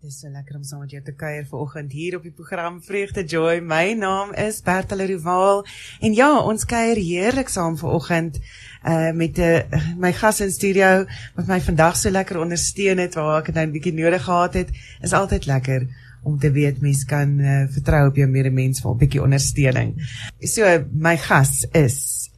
[0.00, 3.20] Dis so lekker om saam met jou te kuier vanoggend hier op die program Vreugde
[3.28, 3.58] Joy.
[3.60, 5.60] My naam is Bertha Leroval
[6.00, 8.38] en ja, ons kuier heerlik saam vanoggend
[8.80, 9.42] uh met 'n
[9.76, 11.04] uh, my gas in studio
[11.36, 14.54] wat my vandag so lekker ondersteun het waar ek dit nou 'n bietjie nodig gehad
[14.54, 14.70] het.
[15.02, 15.86] Is altyd lekker
[16.22, 20.00] om te weet mens kan uh, vertrou op jou medemens vir 'n bietjie ondersteuning.
[20.40, 22.29] So my gas is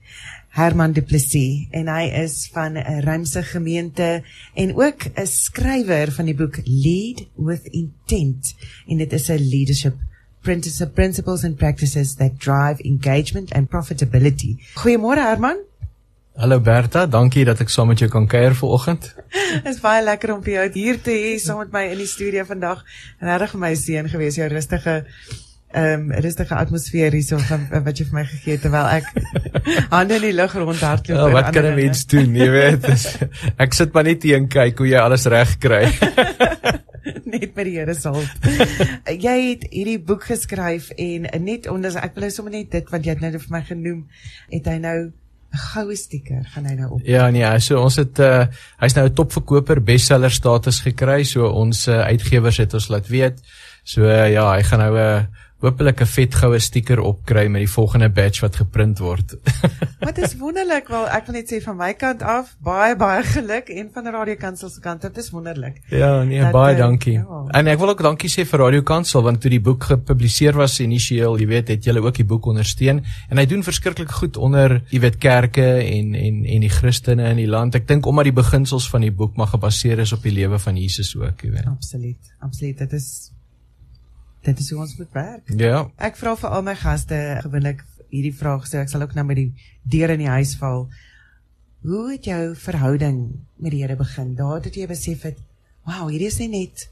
[0.52, 4.22] Herman Du Plessis en hy is van 'n Rymse gemeente
[4.54, 8.54] en ook 'n skrywer van die boek Lead with Intent
[8.86, 9.94] en dit is 'n leadership
[10.94, 14.56] principles and practices that drive engagement and profitability.
[14.74, 15.56] Goeiemôre Herman.
[16.34, 19.14] Hallo Berta, dankie dat ek saam met jou kan kuier vanoggend.
[19.32, 22.08] Dit is baie lekker om vir jou hier te hê saam met my in die
[22.08, 22.84] studio vandag.
[23.20, 25.04] Regtig vir my seën gewees jou rustige
[25.72, 29.08] ehm um, rustige atmosfeer hierso van wat jy vir my gegee het terwyl ek
[29.96, 31.18] hande in die lug rondhardloop.
[31.18, 32.86] Ja, wat kan 'n mens doen, jy weet?
[33.64, 35.88] ek sit maar net hier en kyk hoe jy alles reg kry.
[37.32, 38.46] net met die Here se hulp.
[39.26, 43.04] jy het hierdie boek geskryf en net onder ek wil nou sommer net dit wat
[43.06, 44.06] jy nou vir my genoem
[44.52, 44.98] het hy nou
[45.52, 47.00] 'n goue stiker gaan hy nou op.
[47.04, 48.46] Ja nee, so ons het uh
[48.80, 53.40] hy's nou 'n topverkoper bestseller status gekry, so ons uh, uitgewers het ons laat weet.
[53.84, 55.24] So uh, ja, hy gaan nou 'n uh,
[55.62, 59.36] hopelik 'n vet goue stiker opkry met die volgende batch wat geprint word.
[60.06, 63.68] wat is wonderlik, wel ek wil net sê van my kant af baie baie geluk
[63.70, 65.80] en van Radio Kansel se kant af, dit is wonderlik.
[65.88, 67.12] Ja, nee, dat, baie uh, dankie.
[67.12, 67.44] Ja.
[67.58, 70.80] En ek wil ook dankie sê vir Radio Kansel want toe die boek gepubliseer was
[70.80, 74.80] initieel, jy weet, het julle ook die boek ondersteun en hy doen verskriklik goed onder,
[74.90, 77.74] jy weet, kerke en en en die Christene in die land.
[77.78, 80.76] Ek dink omdat die beginsels van die boek maar gebaseer is op die lewe van
[80.76, 81.66] Jesus ook, jy weet.
[81.66, 82.34] Absoluut.
[82.42, 82.78] Absoluut.
[82.78, 83.31] Dit is
[84.42, 85.52] dit is hoe ons moet werk.
[85.56, 85.86] Ja.
[85.96, 89.38] Ek vra vir al my gaste gewoonlik hierdie vraag, so ek sal ook nou met
[89.38, 89.50] die
[89.94, 90.86] deur in die huis val.
[91.86, 93.18] Hoe het jou verhouding
[93.56, 94.34] met die Here begin?
[94.38, 95.38] Daar het jy besef het,
[95.88, 96.86] wow, hierdie is nie net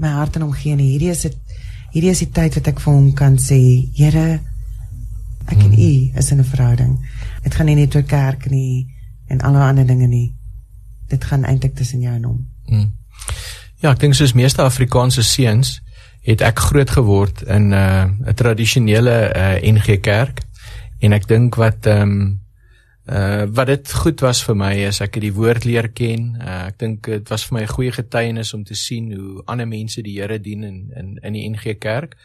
[0.00, 0.92] my hart en omgee nie.
[0.94, 1.36] Hierdie is dit
[1.90, 3.58] hierdie is die tyd wat ek vir hom kan sê,
[3.96, 4.40] Here,
[5.48, 5.80] ek en hmm.
[5.80, 6.98] U is in 'n verhouding.
[7.42, 8.86] Dit gaan nie net oor kerk nie
[9.28, 10.34] en alle ander dinge nie.
[11.08, 12.46] Dit gaan eintlik tussen jou en hom.
[12.66, 12.92] Hmm.
[13.80, 15.80] Ja, ek dink soos meeste Afrikaanse seuns,
[16.26, 20.40] het ek groot geword in 'n uh, 'n tradisionele uh, NG Kerk
[21.00, 22.40] en ek dink wat ehm um,
[23.10, 26.36] uh wat dit goed was vir my is ek het die woord leer ken.
[26.40, 29.68] Uh, ek dink dit was vir my 'n goeie getuienis om te sien hoe ander
[29.68, 32.16] mense die Here dien in in in die NG Kerk.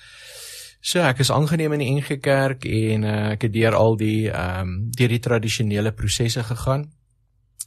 [0.81, 4.29] So ek is aangeneem in die NG Kerk en uh, ek het deur al die
[4.29, 6.91] ehm um, deur die tradisionele prosesse gegaan.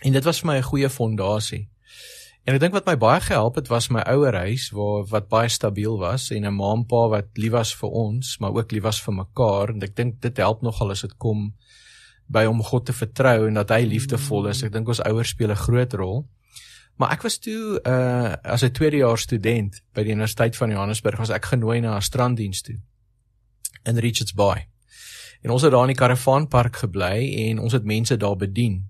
[0.03, 1.69] En dit was vir my 'n goeie fondasie.
[2.45, 5.49] En ek dink wat my baie gehelp het was my ouer huis waar wat baie
[5.49, 8.83] stabiel was en 'n ma en pa wat lief was vir ons, maar ook lief
[8.83, 11.53] was vir mekaar en ek dink dit help nogal as dit kom
[12.29, 14.63] by om God te vertrou en dat hy liefdevol is.
[14.63, 16.29] Ek dink ons ouers speel 'n groot rol.
[16.99, 21.31] Maar ek was toe uh as 'n tweedejaars student by die Universiteit van Johannesburg was
[21.31, 22.77] ek genooi na 'n stranddiens toe
[23.85, 24.69] in Richards Bay.
[25.43, 28.89] En ons het daar in die karavaanpark gebly en ons het mense daar bedien.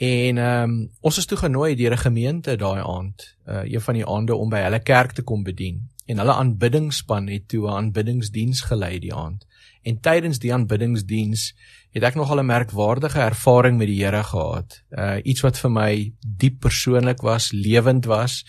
[0.00, 3.94] En ehm um, ons is toe genooi deur 'n gemeente daai aand, uh een van
[3.94, 5.90] die aande om by hulle kerk te kom bedien.
[6.06, 9.46] En hulle aanbiddingsspan het toe 'n aanbiddingsdiens gelei die aand.
[9.82, 11.54] En tydens die aanbiddingsdiens
[11.90, 14.82] het ek nogal 'n merkwaardige ervaring met die Here gehad.
[14.90, 18.46] Uh iets wat vir my diep persoonlik was, lewend was,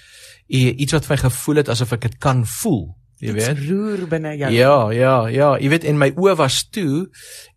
[0.47, 3.61] iets wat vir my gevoel het asof ek dit kan voel jy weet?
[3.69, 4.51] roer binne jou.
[4.53, 5.49] Ja ja ja.
[5.61, 7.07] Jy weet en my oë was toe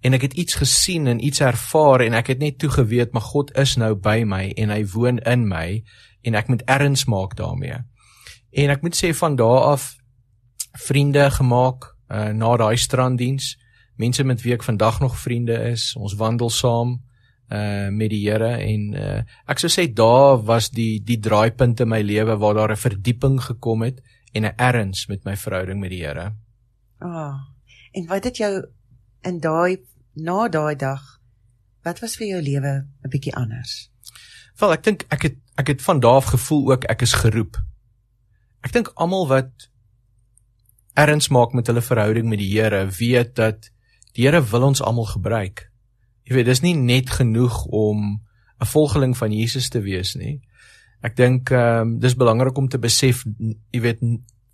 [0.05, 3.25] en ek het iets gesien en iets ervaar en ek het net toe geweet maar
[3.33, 5.83] God is nou by my en hy woon in my
[6.25, 7.81] en ek moet erns maak daarmee.
[8.55, 9.91] En ek moet sê van daardie af
[10.85, 13.55] vriende gemaak uh, na daai stranddiens.
[13.97, 16.99] Mense met wie ek vandag nog vriende is ons wandel saam
[17.53, 21.89] uh met die Here en uh ek sou sê daar was die die draaipunt in
[21.93, 24.01] my lewe waar daar 'n verdieping gekom het
[24.35, 26.35] en 'n erns met my verhouding met die Here.
[26.99, 27.09] Ah.
[27.09, 27.35] Oh,
[27.93, 28.67] en wat het jou
[29.23, 29.79] in daai
[30.13, 31.21] na daai dag
[31.83, 33.91] wat was vir jou lewe 'n bietjie anders?
[34.59, 37.57] Wel, ek dink ek het ek het van daardie gevoel ook ek is geroep.
[38.63, 39.71] Ek dink almal wat
[40.95, 43.71] erns maak met hulle verhouding met die Here, weet dat
[44.13, 45.71] die Here wil ons almal gebruik.
[46.25, 48.23] Jy weet, dis nie net genoeg om
[48.61, 50.41] 'n volgeling van Jesus te wees nie.
[51.05, 53.25] Ek dink ehm um, dis belangrik om te besef,
[53.73, 54.01] jy weet,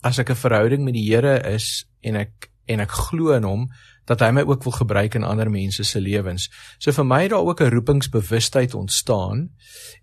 [0.02, 3.68] as ek 'n verhouding met die Here is en ek en ek glo in hom
[4.04, 6.50] dat hy my ook wil gebruik in ander mense se lewens.
[6.78, 9.50] So vir my het daar ook 'n roepingsbewustheid ontstaan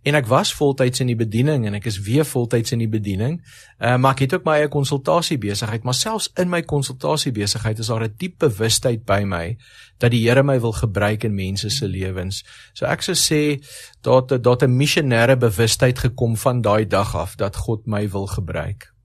[0.04, 3.42] en ek was voltyds in die bediening en ek is weer voltyds in die bediening.
[3.80, 7.80] Uh, maar ek het ook my eie konsultasie besigheid, maar selfs in my konsultasie besigheid
[7.80, 9.58] is daar 'n diep bewustheid by my
[9.98, 12.44] dat die Here my wil gebruik in mense se lewens.
[12.74, 13.64] So ek sou sê
[14.02, 18.97] daar daar 'n missionêre bewustheid gekom van daai dag af dat God my wil gebruik.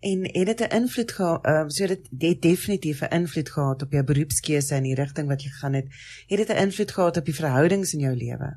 [0.00, 3.92] En het dit 'n invloed gehad, uh, so dit het definitief 'n invloed gehad op
[3.92, 5.86] jou beroepskeuse en die rigting wat jy gegaan het.
[6.26, 8.56] Het dit 'n invloed gehad op die verhoudings in jou lewe?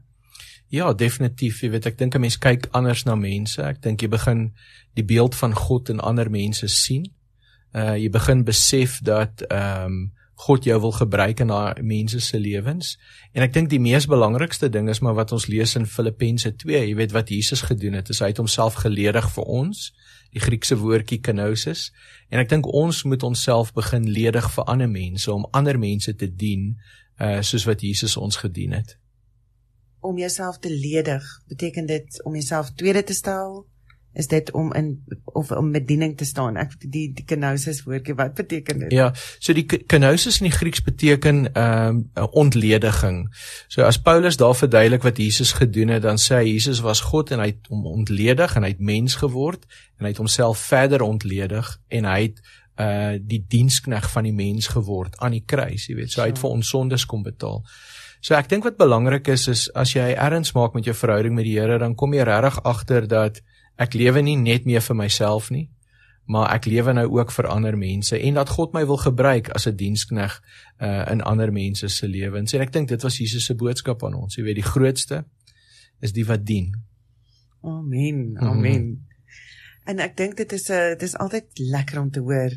[0.67, 1.61] Ja, definitief.
[1.61, 3.61] Jy weet, ek dink 'n mens kyk anders na mense.
[3.61, 4.53] Ek dink jy begin
[4.93, 7.13] die beeld van God in ander mense sien.
[7.71, 10.11] Uh jy begin besef dat ehm um,
[10.43, 12.97] God jou wil gebruik in daai mense se lewens.
[13.31, 16.87] En ek dink die mees belangrikste ding is maar wat ons lees in Filippense 2,
[16.87, 19.93] jy weet wat Jesus gedoen het, is hy het homself geledig vir ons,
[20.33, 21.91] die Griekse woordjie kenosis.
[22.29, 26.29] En ek dink ons moet onsself begin ledig vir ander mense om ander mense te
[26.29, 26.73] dien,
[27.21, 28.97] uh soos wat Jesus ons gedien het.
[30.03, 33.63] Om jouself te ledig, beteken dit om jouself tweede te stel?
[34.13, 36.57] Is dit om in of om bediening te staan.
[36.57, 38.93] Ek die die kenosis woordjie wat beteken dit?
[38.93, 43.25] Ja, so die kenosis in die Grieks beteken ehm um, ontlediging.
[43.67, 47.31] So as Paulus daar verduidelik wat Jesus gedoen het, dan sê hy Jesus was God
[47.31, 49.65] en hy het hom ontledig en hy het mens geword
[49.97, 52.43] en hy het homself verder ontledig en hy het
[52.81, 56.13] uh die dienskneg van die mens geword aan die kruis, jy weet.
[56.13, 57.61] So hy het vir ons sondes kom betaal.
[58.23, 61.45] So ek dink wat belangrik is is as jy erns maak met jou verhouding met
[61.45, 63.41] die Here, dan kom jy regtig agter dat
[63.75, 65.69] ek lewe nie net meer vir myself nie,
[66.25, 69.67] maar ek lewe nou ook vir ander mense en dat God my wil gebruik as
[69.67, 70.41] 'n dienskneg
[70.79, 72.53] uh in ander mense se lewens.
[72.53, 74.35] En ek dink dit was Jesus se boodskap aan ons.
[74.35, 75.25] Jy weet, die grootste
[75.99, 76.73] is die wat dien.
[77.61, 78.37] Amen.
[78.37, 78.81] Amen.
[78.81, 79.11] Mm -hmm.
[79.83, 82.51] En ek dink dit is 'n uh, dit is altyd lekker om te hoor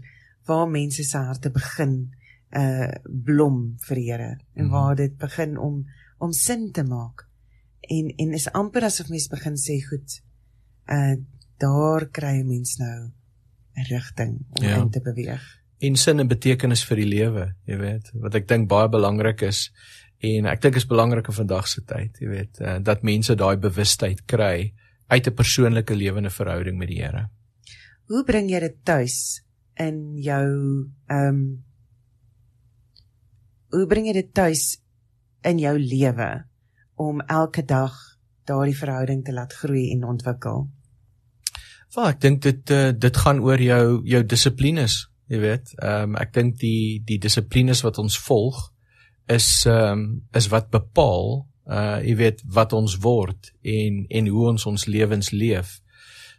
[0.44, 2.14] waar mense se harte begin
[2.50, 4.70] uh blom vir die Here en -hmm.
[4.70, 5.86] waar dit begin om
[6.18, 7.28] om sin te maak.
[7.80, 10.22] En en is amper asof mense begin sê goed,
[10.88, 11.16] uh
[11.56, 13.10] daar kry 'n mens nou
[13.76, 14.76] 'n rigting om ja.
[14.76, 15.42] in te beweeg.
[15.78, 19.70] En sin en betekenis vir die lewe, jy weet, wat ek dink baie belangrik is
[20.24, 23.56] en ek dink is belangrik in vandag se tyd, jy weet, uh, dat mense daai
[23.56, 24.72] bewustheid kry
[25.06, 27.28] uit 'n persoonlike lewende verhouding met die Here.
[28.08, 29.42] Hoe bring jy dit tuis
[29.76, 31.62] in jou ehm um,
[33.66, 34.78] Hoe bring jy dit tuis
[35.42, 36.46] in jou lewe
[36.94, 37.92] om elke dag
[38.46, 40.68] daardie verhouding te laat groei en ontwikkel?
[41.96, 44.98] Wel, ek dink dit uh, dit gaan oor jou jou dissiplines,
[45.32, 45.72] jy weet.
[45.80, 48.58] Ehm um, ek dink die die dissiplines wat ons volg
[49.32, 50.02] is ehm um,
[50.36, 55.32] is wat bepaal uh jy weet wat ons word en en hoe ons ons lewens
[55.32, 55.80] leef.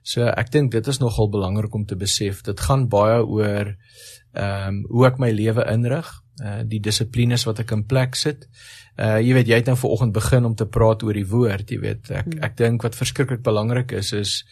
[0.05, 2.45] So ek dink dit is nogal belangrik om te besef.
[2.45, 7.65] Dit gaan baie oor ehm um, hoe ek my lewe inrig, uh die dissiplines wat
[7.65, 8.45] ek in plek sit.
[8.93, 11.81] Uh jy weet jy het nou vanoggend begin om te praat oor die woord, jy
[11.81, 12.11] weet.
[12.13, 12.43] Ek hmm.
[12.45, 14.43] ek dink wat verskriklik belangrik is is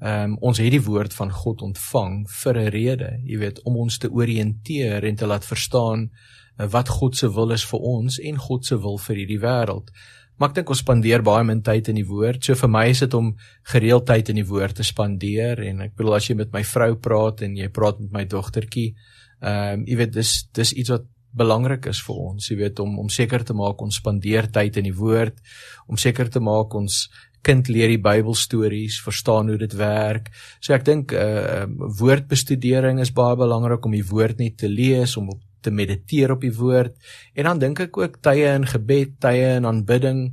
[0.00, 3.76] Ehm um, ons het die woord van God ontvang vir 'n rede, jy weet, om
[3.76, 6.10] ons te orienteer en te laat verstaan
[6.58, 9.90] uh, wat God se wil is vir ons en God se wil vir hierdie wêreld.
[10.36, 12.44] Maar ek dink ons spandeer baie min tyd in die woord.
[12.44, 13.32] So vir my is dit om
[13.72, 16.94] gereeld tyd in die woord te spandeer en ek bedoel as jy met my vrou
[16.96, 18.94] praat en jy praat met my dogtertjie,
[19.40, 22.98] ehm um, jy weet dis dis iets wat belangrik is vir ons, jy weet om
[22.98, 25.40] om seker te maak ons spandeer tyd in die woord,
[25.88, 27.08] om seker te maak ons
[27.46, 30.32] kind leer die Bybelstories, verstaan hoe dit werk.
[30.60, 31.64] So ek dink uh
[32.00, 36.44] woordbestudering is baie belangrik om die woord net te lees, om op te mediteer op
[36.46, 36.94] die woord.
[37.34, 40.28] En dan dink ek ook tye in gebed, tye in aanbidding.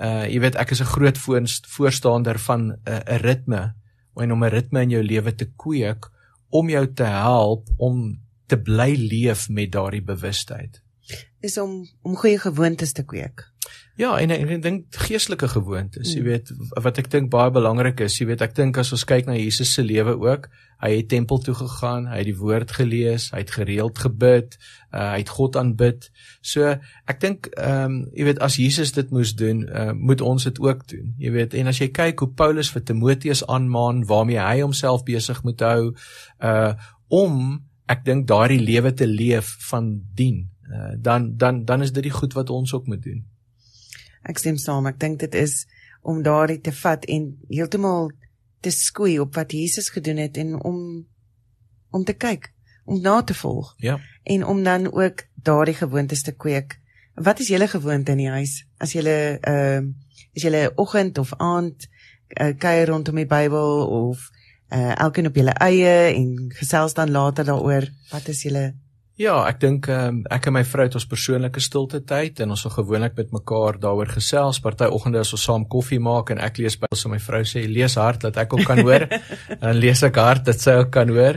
[0.00, 1.18] Uh jy weet ek is 'n groot
[1.76, 3.74] voorstander van 'n uh, ritme
[4.16, 6.10] en om 'n ritme in jou lewe te kweek
[6.50, 10.82] om jou te help om te bly leef met daardie bewustheid.
[11.40, 13.49] Is om om goeie gewoontes te kweek.
[14.00, 16.28] Ja, en ek, ek dink geestelike gewoontes, jy mm.
[16.30, 16.50] weet
[16.80, 19.74] wat ek dink baie belangrik is, jy weet ek dink as ons kyk na Jesus
[19.76, 20.46] se lewe ook,
[20.80, 24.56] hy het tempel toe gegaan, hy het die woord gelees, hy het gereeld gebid,
[24.94, 26.08] uh, hy het God aanbid.
[26.40, 30.48] So ek dink ehm um, jy weet as Jesus dit moes doen, uh, moet ons
[30.48, 31.10] dit ook doen.
[31.20, 35.42] Jy weet en as jy kyk hoe Paulus vir Timoteus aanmaan waarmee hy homself besig
[35.44, 35.92] moet hou
[36.40, 36.72] uh
[37.10, 37.58] om
[37.90, 42.14] ek dink daardie lewe te leef van dien, uh, dan dan dan is dit die
[42.14, 43.24] goed wat ons ook moet doen.
[44.22, 44.86] Ek stem saam.
[44.86, 45.64] Ek dink dit is
[46.02, 48.10] om daardie te vat en heeltemal
[48.60, 51.06] te skoei op wat Jesus gedoen het en om
[51.90, 52.52] om te kyk,
[52.84, 53.74] om na te volg.
[53.82, 53.98] Ja.
[54.22, 56.78] En om dan ook daardie gewoontes te kweek.
[57.14, 58.60] Wat is julle gewoonte in die huis?
[58.78, 61.88] As julle ehm uh, is julle oggend of aand
[62.38, 64.28] uh, kuier rondom die Bybel of
[64.70, 68.74] uh, elkeen op julle eie en gesels dan later daaroor, wat is julle
[69.20, 72.62] Ja, ek dink um, ek en my vrou het ons persoonlike stilte tyd en ons
[72.64, 74.62] sal gewoonlik met mekaar daaroor gesels.
[74.64, 77.66] Party oggende as ons saam koffie maak en ek lees Bybel, so my vrou sê
[77.68, 79.04] lees hard dat ek ook kan hoor.
[79.58, 81.36] en lees ek hard dat sy ook kan hoor.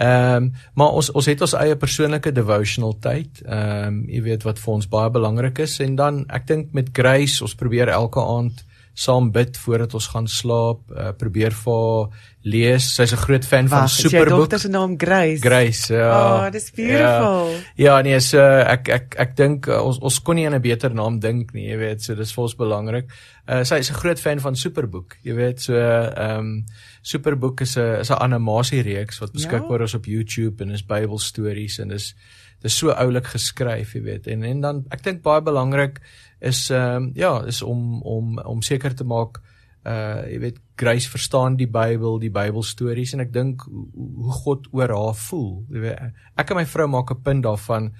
[0.00, 0.48] Ehm, um,
[0.80, 3.44] maar ons ons het ons eie persoonlike devotional tyd.
[3.44, 6.88] Ehm, um, jy weet wat vir ons baie belangrik is en dan ek dink met
[6.96, 12.10] Grace, ons probeer elke aand saam bid voordat ons gaan slaap, uh, probeer vir
[12.42, 12.84] lees.
[12.94, 14.28] Sy's 'n groot fan Wacht, van Superbook.
[14.28, 15.40] Sy dogter se naam Grace.
[15.40, 15.94] Grace.
[15.94, 16.46] Ja.
[16.46, 17.52] Oh, dis beautiful.
[17.76, 20.60] Ja, ja nee, so ek ek ek dink uh, ons ons kon nie aan 'n
[20.60, 23.10] beter naam dink nie, jy weet, so dis vir ons belangrik.
[23.48, 26.64] Uh, sy is 'n groot fan van Superbook, jy weet, so ehm um,
[27.02, 29.84] Superbook is 'n is 'n animasiereeks wat beskikbaar ja.
[29.84, 32.14] is op YouTube en is Bybelstories en is
[32.62, 34.26] dis so oulik geskryf, jy weet.
[34.26, 36.00] En en dan ek dink baie belangrik
[36.40, 39.40] is ehm um, ja, is om om om seker te maak
[39.84, 44.92] uh jy weet Grace verstaan die Bybel, die Bybelstories en ek dink hoe God oor
[44.92, 45.64] haar voel.
[45.72, 47.92] Jy weet ek en my vrou maak 'n punt daarvan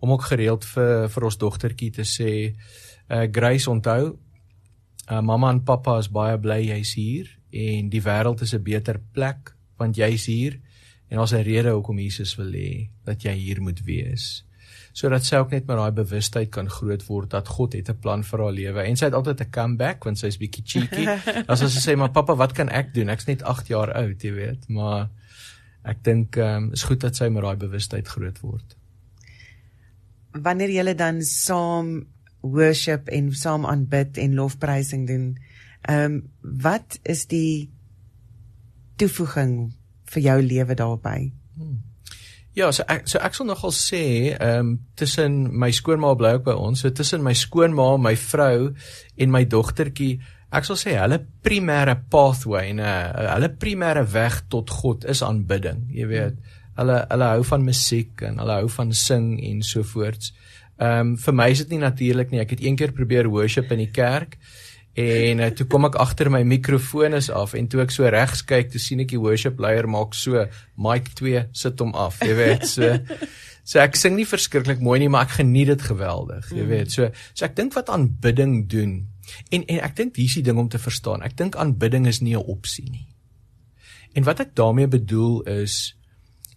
[0.00, 2.54] om ook gereeld vir vir ons dogtertjie te sê
[3.08, 4.16] uh Grace onthou
[5.10, 9.00] uh mamma en pappa is baie bly jy's hier en die wêreld is 'n beter
[9.12, 10.60] plek want jy's hier
[11.10, 14.45] en ons 'n rede hoekom Jesus wil hê dat jy hier moet wees
[14.96, 18.22] sodat sy ook net met daai bewustheid kan groot word dat God het 'n plan
[18.24, 21.04] vir haar lewe en sy het altyd 'n comeback want sy's bietjie cheeky.
[21.50, 23.08] As sy sê maar pappa, wat kan ek doen?
[23.12, 25.10] Ek's net 8 jaar oud, jy weet, maar
[25.84, 28.76] ek dink ehm um, is goed dat sy met daai bewustheid groot word.
[30.32, 32.06] Wanneer jy dan saam
[32.40, 35.36] worship en saam aanbid en lofprysing doen,
[35.82, 37.70] ehm um, wat is die
[38.96, 39.72] toevoeging
[40.04, 41.32] vir jou lewe daarbey?
[41.54, 41.85] Hmm.
[42.56, 46.46] Ja, so ek so ek sal nogal sê, ehm um, tussen my skoonma bly ook
[46.46, 48.70] by ons, so tussen my skoonma, my vrou
[49.20, 50.14] en my dogtertjie,
[50.56, 55.84] ek sal sê hulle primêre pathway en uh, hulle primêre weg tot God is aanbidding.
[55.92, 56.40] Jy weet,
[56.80, 60.32] hulle hulle hou van musiek en hulle hou van sing en so voorts.
[60.80, 62.40] Ehm um, vir my is dit nie natuurlik nie.
[62.40, 64.40] Ek het een keer probeer worship in die kerk
[64.96, 68.40] En uh, toe kom ek agter my mikrofoon is af en toe ek so regs
[68.48, 70.46] kyk, toe sien ek die worship leier maak so
[70.80, 72.94] mic 2 sit hom af, jy weet, so
[73.66, 76.70] so ek sing nie verskriklik mooi nie, maar ek geniet dit geweldig, jy mm.
[76.70, 76.94] weet.
[76.94, 78.96] So so ek dink wat aanbidding doen.
[79.52, 81.24] En en ek dink hier's die ding om te verstaan.
[81.26, 83.08] Ek dink aanbidding is nie 'n opsie nie.
[84.16, 85.92] En wat ek daarmee bedoel is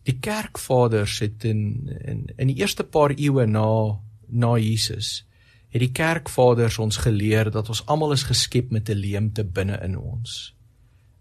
[0.07, 5.25] die kerkvaders het in in in die eerste paar eeue na na Jesus
[5.69, 9.97] het die kerkvaders ons geleer dat ons almal is geskep met 'n leemte binne in
[9.97, 10.55] ons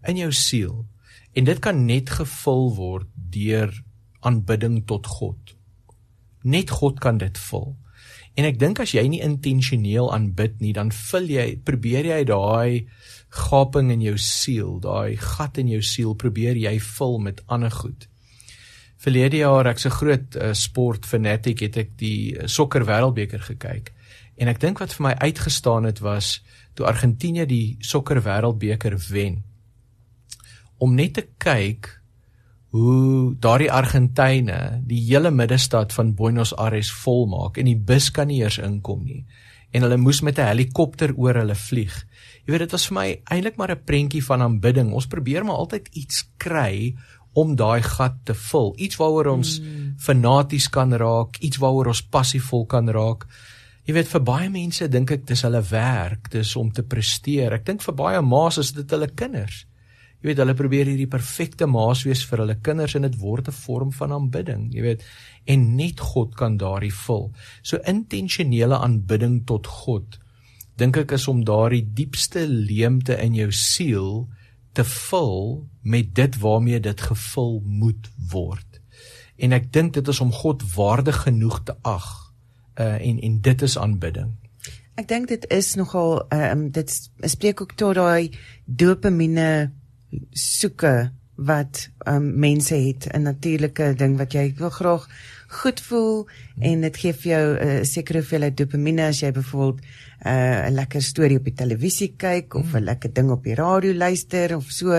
[0.07, 0.85] in jou siel.
[1.33, 3.83] En dit kan net gevul word deur
[4.19, 5.55] aanbidding tot God.
[6.41, 7.75] Net God kan dit vul.
[8.39, 12.87] En ek dink as jy nie intentioneel aanbid nie dan vul jy probeer jy daai
[13.29, 18.07] gaping in jou siel daai gat in jou siel probeer jy vul met ander goed.
[18.99, 23.93] Verlede jaar ek's 'n groot uh, sport fanatic het ek die uh, sokker wêreldbeker gekyk
[24.39, 26.39] En ek dink wat vir my uitgestaan het was
[26.73, 29.41] toe Argentinië die sokker wêreldbeker wen.
[30.79, 31.91] Om net te kyk
[32.71, 38.43] hoe daardie Argentyne die hele middestad van Buenos Aires volmaak en die bus kan nie
[38.43, 39.23] eers inkom nie
[39.69, 41.93] en hulle moes met 'n helikopter oor hulle vlieg.
[42.45, 44.91] Jy weet dit was vir my eintlik maar 'n prentjie van aanbidding.
[44.93, 46.95] Ons probeer maar altyd iets kry
[47.33, 48.73] om daai gat te vul.
[48.77, 49.93] Iets waaroor ons mm.
[49.97, 53.27] fanaties kan raak, iets waaroor ons passievol kan raak.
[53.89, 57.55] Jy weet vir baie mense dink ek dis hulle werk, dis om te presteer.
[57.55, 59.63] Ek dink vir baie ma's is dit hulle kinders.
[60.21, 63.57] Jy weet hulle probeer hierdie perfekte ma's wees vir hulle kinders en dit word 'n
[63.63, 65.01] vorm van aanbidding, jy weet.
[65.47, 67.33] En net God kan daardie vul.
[67.63, 70.19] So intentionele aanbidding tot God
[70.77, 74.29] dink ek is om daardie diepste leemte in jou siel
[74.73, 78.81] te vul met dit waarmee dit gevul moet word.
[79.39, 82.28] En ek dink dit is om God waardig genoeg te ag
[82.79, 84.31] uh, en en dit is aanbidding.
[84.99, 88.31] Ek dink dit is nogal ehm um, dit spreek ook tot daai
[88.65, 89.71] dopamine
[90.31, 95.07] soeke wat ehm um, mense het 'n natuurlike ding wat jy wil graag
[95.49, 96.27] goed voel
[96.59, 99.85] en dit gee vir jou 'n uh, sekere hoeveelheid dopamine as jy byvoorbeeld
[100.25, 103.93] uh, 'n lekker storie op die televisie kyk of 'n lekker ding op die radio
[103.93, 104.91] luister of so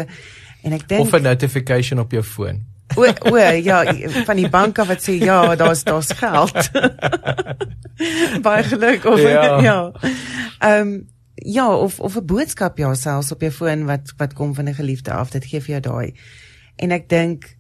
[0.63, 2.65] en ek dink of 'n notification op jou foon.
[2.97, 3.85] O, o ja,
[4.27, 6.71] van die banke wat sê ja, daar's daar's geld.
[8.45, 9.61] Baie geluk of ja.
[9.69, 9.79] ja.
[10.59, 14.55] Ehm um, ja, of of 'n boodskap ja selfs op jou foon wat wat kom
[14.55, 16.15] van 'n geliefde af, dit gee vir jou daai.
[16.77, 17.57] En ek dink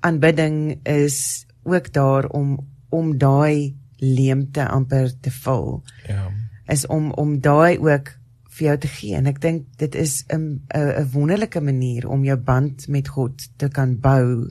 [0.00, 5.82] aanbidding is ook daar om om daai leemte amper te vul.
[6.06, 6.30] Ja.
[6.66, 8.19] Is om om daai ook
[8.50, 12.36] vir jou te gee en ek dink dit is 'n 'n wonderlike manier om jou
[12.36, 14.50] band met God te kan bou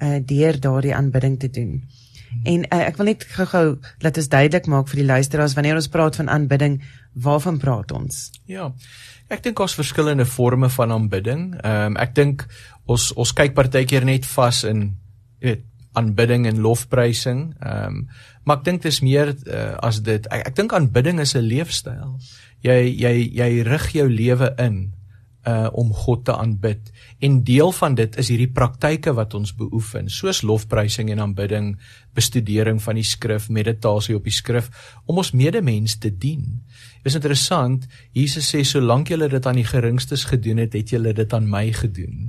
[0.00, 1.82] uh deur daardie aanbidding te doen.
[2.44, 5.90] En uh, ek wil net gou-gou laat ons duidelik maak vir die luisteraars wanneer ons
[5.90, 6.78] praat van aanbidding,
[7.12, 8.30] waarvan praat ons?
[8.46, 8.70] Ja.
[9.30, 11.54] Ek dink ons verskillende forme van aanbidding.
[11.60, 12.46] Ehm um, ek dink
[12.90, 14.94] ons ons kyk partykeer net vas in
[15.40, 15.66] weet
[15.98, 17.50] aanbidding en lofprysing.
[17.60, 18.04] Ehm um,
[18.44, 20.26] maar ek dink dit is meer uh, as dit.
[20.32, 22.16] Ek, ek dink aanbidding is 'n leefstyl
[22.62, 24.92] jy jy jy rig jou lewe in
[25.48, 26.90] uh om God te aanbid.
[27.18, 31.70] En deel van dit is hierdie praktyke wat ons beoefen, soos lofprysing en aanbidding,
[32.14, 34.68] bestudering van die skrif, meditasie op die skrif
[35.06, 36.60] om ons medemens te dien.
[37.04, 41.32] Is interessant, Jesus sê solank julle dit aan die geringstes gedoen het, het julle dit
[41.32, 42.28] aan my gedoen.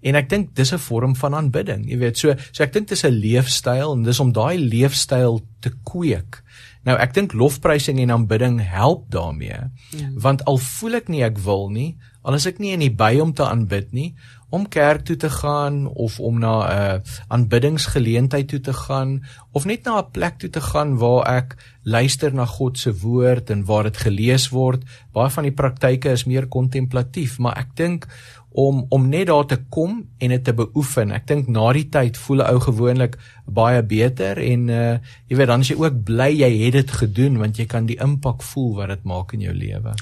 [0.00, 2.18] En ek dink dis 'n vorm van aanbidding, jy weet.
[2.18, 6.42] So so ek dink dis 'n leefstyl en dis om daai leefstyl te kweek.
[6.88, 9.68] Nou ek dink lofprysing en aanbidding help daarmee.
[9.92, 10.20] Mm.
[10.20, 13.18] Want al voel ek nie ek wil nie, al is ek nie in die by
[13.20, 14.14] om te aanbid nie,
[14.50, 19.22] om kerk toe te gaan of om na 'n uh, aanbiddingsgeleentheid toe te gaan
[19.52, 23.50] of net na 'n plek toe te gaan waar ek luister na God se woord
[23.50, 24.84] en waar dit gelees word.
[25.12, 28.06] Baie van die praktyke is meer kontemplatief, maar ek dink
[28.50, 31.12] om om net daar te kom en dit te beoefen.
[31.14, 35.46] Ek dink na die tyd voel 'n ou gewoonlik baie beter en uh jy weet
[35.46, 38.74] dan is jy ook bly jy het dit gedoen want jy kan die impak voel
[38.74, 39.94] wat dit maak in jou lewe.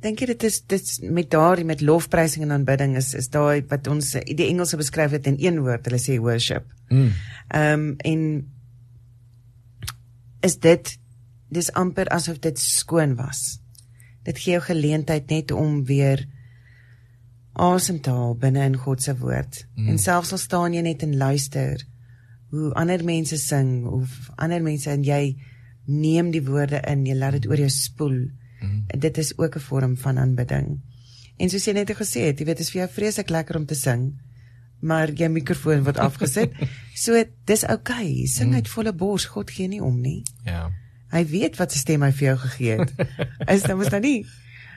[0.00, 3.86] Dink jy dit is dit met daardie met lofprysing en aanbidding is is daai wat
[3.86, 6.64] ons die Engelse beskryf dit in een woord, hulle sê worship.
[6.90, 7.12] Mm.
[7.48, 8.50] Ehm um, en
[10.42, 10.98] is dit
[11.48, 13.60] dis amper asof dit skoon was.
[14.24, 16.26] Dit gee jou geleentheid net om weer
[17.56, 19.62] asem te haal binne in God se woord.
[19.74, 19.88] Mm.
[19.88, 21.84] En selfs al staan jy net en luister
[22.54, 25.36] hoe ander mense sing of ander mense en jy
[25.86, 28.18] neem die woorde in, jy laat dit oor jou spoel.
[28.60, 28.84] Mm.
[29.00, 30.80] Dit is ook 'n vorm van aanbidding.
[31.36, 33.66] En soos jy net gesê het, jy weet dit is vir jou vreeslik lekker om
[33.66, 34.14] te sing,
[34.80, 36.52] maar jou mikrofoon word afgesit.
[37.04, 38.10] so dis oukei.
[38.10, 38.26] Okay.
[38.26, 38.54] Sing mm.
[38.54, 39.24] uit volle bors.
[39.24, 40.22] God gee nie om nie.
[40.44, 40.70] Ja.
[41.10, 42.92] Hy weet wat sy stem hy vir jou gegee het.
[43.54, 44.26] is dan mos dan nie.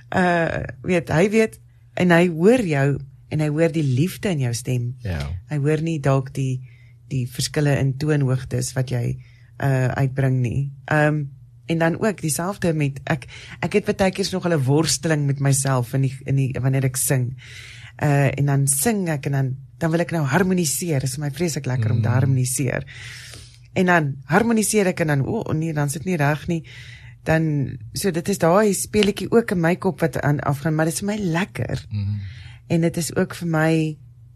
[0.09, 1.59] Uh weet hy weet
[1.99, 2.89] en hy hoor jou
[3.29, 4.93] en hy hoor die liefde in jou stem.
[5.05, 5.21] Ja.
[5.51, 6.61] Hy hoor nie dalk die
[7.09, 9.17] die verskille in toonhoogtes wat jy
[9.59, 10.69] uh uitbring nie.
[10.93, 11.27] Um
[11.69, 13.27] en dan ook dieselfde met ek
[13.61, 16.97] ek het baie keer nog 'n worsteling met myself in die in die wanneer ek
[16.97, 17.35] sing.
[18.01, 20.99] Uh en dan sing ek en dan dan wil ek nou harmoniseer.
[20.99, 21.95] Dit is my vreeslik lekker mm.
[21.95, 22.13] om te mm.
[22.13, 22.85] harmoniseer.
[23.73, 26.63] En dan harmoniseer ek en dan o oh, nee, dan sit nie reg nie
[27.29, 27.45] dan
[27.93, 31.03] so dit is daai speletjie ook in my kop wat aan afgaan maar dit is
[31.03, 31.85] vir my lekker.
[31.89, 32.19] Mm -hmm.
[32.67, 33.73] En dit is ook vir my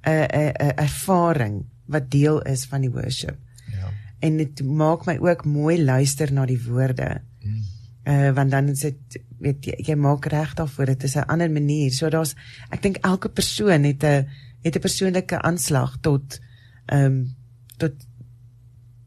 [0.03, 3.37] 'n 'n 'n ervaring wat deel is van die worship.
[3.71, 3.89] Ja.
[4.19, 7.21] En dit maak my ook mooi luister na die woorde.
[7.41, 7.61] Mm.
[8.03, 11.51] Uh want dan is dit weet jy, jy maak reg daarvoor dit is 'n ander
[11.51, 11.91] manier.
[11.91, 12.35] So daar's
[12.69, 14.27] ek dink elke persoon het 'n
[14.61, 16.39] het 'n persoonlike aanslag tot
[16.85, 17.35] ehm um,
[17.77, 17.93] tot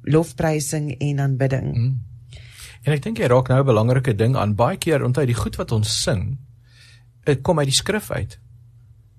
[0.02, 1.76] lofprysing en aanbidding.
[1.76, 2.05] Mm.
[2.86, 4.54] En ek dink jy raak nou 'n belangrike ding aan.
[4.54, 6.38] Baie keer onthou die goed wat ons sing,
[7.24, 8.38] dit kom uit die skrif uit.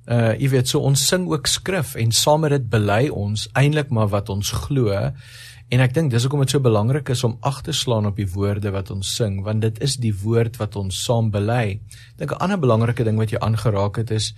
[0.07, 3.89] Uh jy weet so ons sing ook skrif en saam met dit bely ons eintlik
[3.89, 5.11] maar wat ons glo.
[5.69, 8.29] En ek dink dis hoekom dit so belangrik is om ag te slaan op die
[8.31, 11.81] woorde wat ons sing, want dit is die woord wat ons saam bely.
[12.13, 14.33] Ek dink 'n ander belangrike ding wat jy aangeraak het is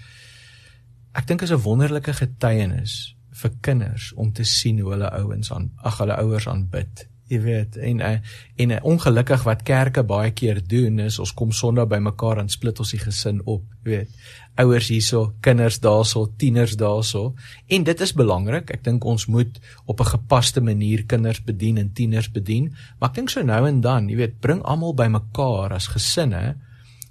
[1.13, 5.71] ek dink is 'n wonderlike getuienis vir kinders om te sien hoe hulle ouens aan
[5.83, 8.11] ag hulle ouers aanbid jy weet en uh,
[8.59, 12.79] en uh, ongelukkig wat kerke baie keer doen is ons kom Sondag bymekaar en split
[12.81, 14.15] ons die gesin op jy weet.
[14.59, 17.33] Ouers hierso kinders daarso tieners daarso.
[17.71, 18.73] En dit is belangrik.
[18.75, 22.73] Ek dink ons moet op 'n gepaste manier kinders bedien en tieners bedien.
[22.99, 26.57] Maar ek dink so nou en dan jy weet bring almal bymekaar as gesinne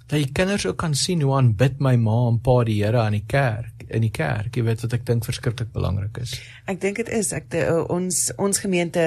[0.09, 3.17] dat die kinders ook kan sien hoe aanbid my ma en pa die Here aan
[3.17, 6.35] die kerk in die kerk jy weet wat ek dink verskriklik belangrik is.
[6.69, 9.05] Ek dink dit is ek de, ons ons gemeente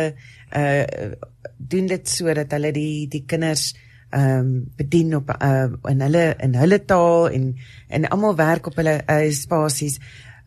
[0.57, 1.13] uh
[1.57, 3.73] doen dit sodat hulle die die kinders
[4.13, 7.57] ehm um, bedien op uh in hulle in hulle taal en
[7.89, 9.99] en almal werk op hulle uh, spasies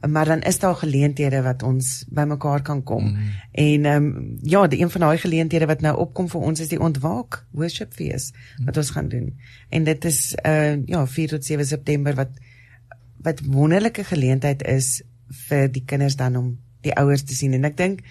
[0.07, 3.03] maar dan is daar geleenthede wat ons bymekaar kan kom.
[3.03, 3.31] Mm.
[3.51, 6.67] En ehm um, ja, die een van daai geleenthede wat nou opkom vir ons is
[6.67, 8.65] die ontwaak worship fees mm.
[8.65, 9.39] wat ons gaan doen.
[9.69, 12.29] En dit is uh ja, 4 tot 7 September wat
[13.17, 15.01] wat wonderlike geleentheid is
[15.49, 18.01] vir die kinders dan om die ouers te sien en ek dink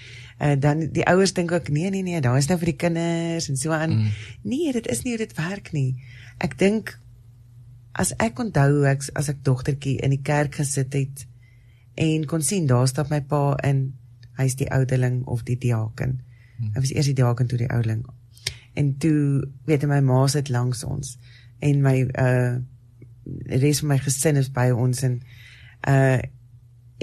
[0.41, 3.49] uh, dan die ouers dink ook nee nee nee daar is nou vir die kinders
[3.49, 4.11] en so aan mm.
[4.43, 5.95] nee dit is nie hoe dit werk nie
[6.39, 6.97] ek dink
[7.93, 11.27] as ek onthou ek as ek dogtertjie in die kerk gesit het
[11.95, 13.87] en kon sien daar staan my pa in
[14.39, 16.75] hy's die oudeling of die diaken mm.
[16.75, 18.05] hy was eers die diaken toe die oudeling
[18.75, 21.17] en toe weet my ma sit langs ons
[21.63, 22.57] en my uh
[23.49, 25.21] res van my gesin is by ons en
[25.89, 26.19] uh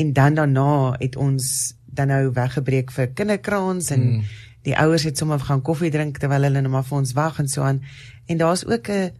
[0.01, 1.47] en dan daarna het ons
[1.93, 4.23] dan nou weggebreek vir kinderkraans en mm.
[4.67, 7.47] die ouers het sommer gaan koffie drink terwyl hulle net maar vir ons wag en
[7.47, 7.81] so aan
[8.27, 9.11] en daar's ook 'n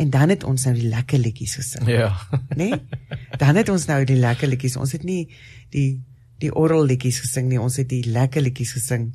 [0.00, 1.88] en dan het ons nou die lekker liedjies gesing.
[1.88, 2.12] Ja.
[2.30, 2.56] Né?
[2.60, 2.82] Nee?
[3.38, 4.76] Dan het ons nou die lekker liedjies.
[4.76, 5.28] Ons het nie
[5.74, 6.02] die
[6.40, 9.10] die oral liedjies gesing nie, ons het die lekker liedjies gesing.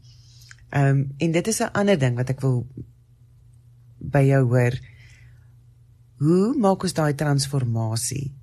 [0.70, 2.68] Ehm um, en dit is 'n ander ding wat ek wil
[3.98, 4.78] by jou hoor.
[6.22, 8.34] Hoe maak ons daai transformasie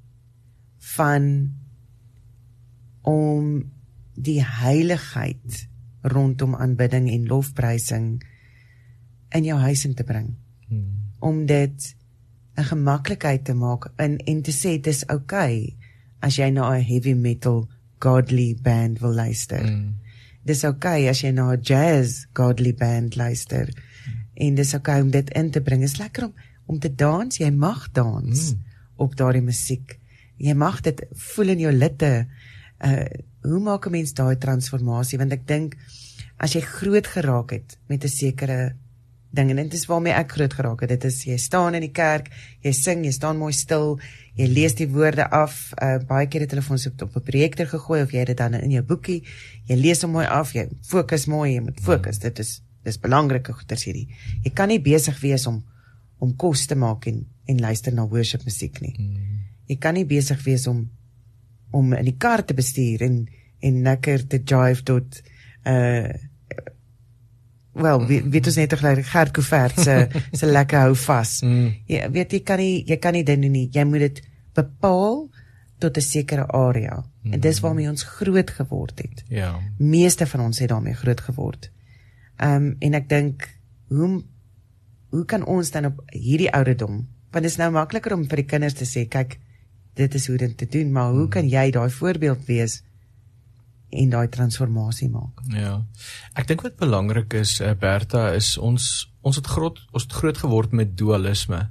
[0.78, 1.52] van
[3.02, 3.70] om
[4.14, 5.68] die heiligheid
[6.02, 8.22] rondom aanbidding en lofprysing
[9.32, 10.34] in jou huis in te bring.
[10.68, 11.12] Hmm.
[11.18, 11.94] Om dit
[12.56, 15.76] 'n gemaklikheid te maak in en te sê dis oukei okay
[16.20, 19.62] as jy na 'n heavy metal godly band wil luister.
[19.62, 19.94] Hmm.
[20.44, 23.66] Dis oukei okay as jy na 'n jazz godly band luister.
[24.04, 24.14] Hmm.
[24.34, 25.82] En dis oukei okay om dit in te bring.
[25.82, 26.34] Is lekker om
[26.66, 27.36] om te dans.
[27.36, 28.62] Jy mag dans hmm.
[28.96, 29.98] op daardie musiek.
[30.36, 32.26] Jy mag dit voel in jou litte.
[32.82, 33.06] Uh
[33.42, 35.18] hoe maak 'n mens daai transformasie?
[35.18, 35.76] Want ek dink
[36.38, 38.76] as jy groot geraak het met 'n sekere
[39.32, 40.88] ding en dit is waarmee ek groot geraak het.
[40.88, 42.28] Dit is jy staan in die kerk,
[42.60, 43.98] jy sing, jy staan mooi stil,
[44.36, 45.72] jy lees die woorde af.
[45.82, 48.26] Uh baie keer het hulle vir ons op, op 'n projektor gegooi of jy het
[48.26, 49.22] dit dan in jou boekie.
[49.68, 52.18] Jy lees hom mooi af, jy fokus mooi, jy moet fokus.
[52.18, 54.08] Dit is dis belangrike goeters hierdie.
[54.44, 55.62] Jy kan nie besig wees om
[56.18, 58.94] om kos te maak en en luister na worship musiek nie.
[59.66, 60.90] Jy kan nie besig wees om
[61.72, 63.24] om in die kar te bestuur en
[63.62, 65.22] en lekker te drive tot
[65.68, 66.12] uh
[67.72, 71.40] wel wie wie dit net gelyk Gert Couvert se se lekker hou vas.
[71.40, 71.70] Mm.
[71.88, 73.68] Jy weet jy kan nie jy kan nie dit doen nie.
[73.72, 74.20] Jy moet dit
[74.54, 75.30] bepaal
[75.78, 77.04] tot 'n sekere area.
[77.22, 77.32] Mm.
[77.32, 77.66] En dis mm.
[77.66, 79.24] waarmee ons groot geword het.
[79.28, 79.54] Ja.
[79.78, 81.70] Meeste van ons het daarmee groot geword.
[82.36, 83.48] Ehm um, en ek dink
[83.88, 84.22] hoe
[85.10, 88.48] hoe kan ons dan op hierdie ouderdom want dit is nou makliker om vir die
[88.48, 89.38] kinders te sê kyk
[89.98, 91.28] dit is hoe dit te doen maar hoe mm.
[91.28, 92.80] kan jy daai voorbeeld wees
[93.92, 95.42] en daai transformasie maak.
[95.52, 95.74] Ja.
[96.38, 98.88] Ek dink wat belangrik is uh, Bertha is ons
[99.20, 101.66] ons het groot ons het groot geword met dualisme.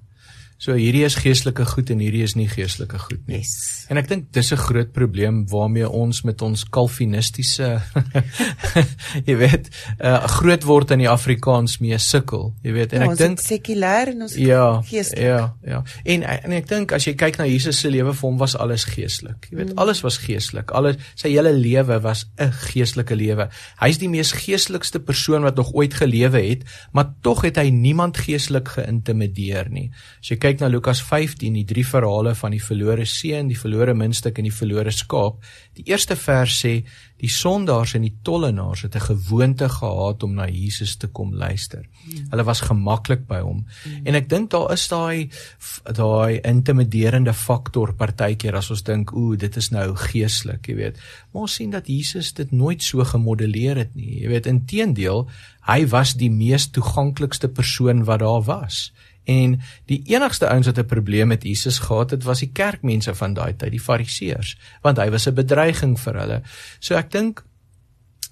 [0.61, 3.39] So hierdie is geestelike goed en hierdie is nie geestelike goed nie.
[3.39, 3.87] Yes.
[3.89, 7.81] En ek dink dis 'n groot probleem waarmee ons met ons kalvinistiese
[9.29, 12.53] jy weet, uh, groot word in die Afrikaans mee sukkel.
[12.61, 15.25] Jy weet, en ja, ek dink sekulêr en ons ja, geestelik.
[15.25, 15.81] Ja, ja.
[16.05, 18.85] En en ek dink as jy kyk na Jesus se lewe vir hom was alles
[18.85, 19.49] geestelik.
[19.49, 19.81] Jy weet, mm.
[19.81, 20.69] alles was geestelik.
[20.77, 23.49] Alles sy hele lewe was 'n geestelike lewe.
[23.81, 28.21] Hy's die mees geestelikste persoon wat nog ooit gelewe het, maar tog het hy niemand
[28.21, 29.89] geestelik geïntimideer nie.
[30.21, 33.59] As jy kyk kyk na Lukas 15, die drie verhale van die verlore seun, die
[33.59, 35.37] verlore muntstuk en die verlore skaap,
[35.79, 36.73] die eerste vers sê
[37.21, 41.85] die sondaars en die tollenaars het 'n gewoonte gehad om na Jesus te kom luister.
[42.31, 43.65] Hulle was gemaklik by hom.
[44.03, 45.29] En ek dink daar is daai
[45.85, 50.97] daai intimiderende faktor partykeer as ons dink, ooh, dit is nou geestelik, jy weet.
[51.31, 54.21] Maar ons sien dat Jesus dit nooit so gemodelleer het nie.
[54.21, 55.29] Jy weet, inteendeel,
[55.67, 58.91] hy was die mees toeganklikste persoon wat daar was.
[59.23, 63.33] En die enigste ouens wat 'n probleem met Jesus gehad het, was die kerkmense van
[63.33, 66.41] daai tyd, die fariseërs, want hy was 'n bedreiging vir hulle.
[66.79, 67.43] So ek dink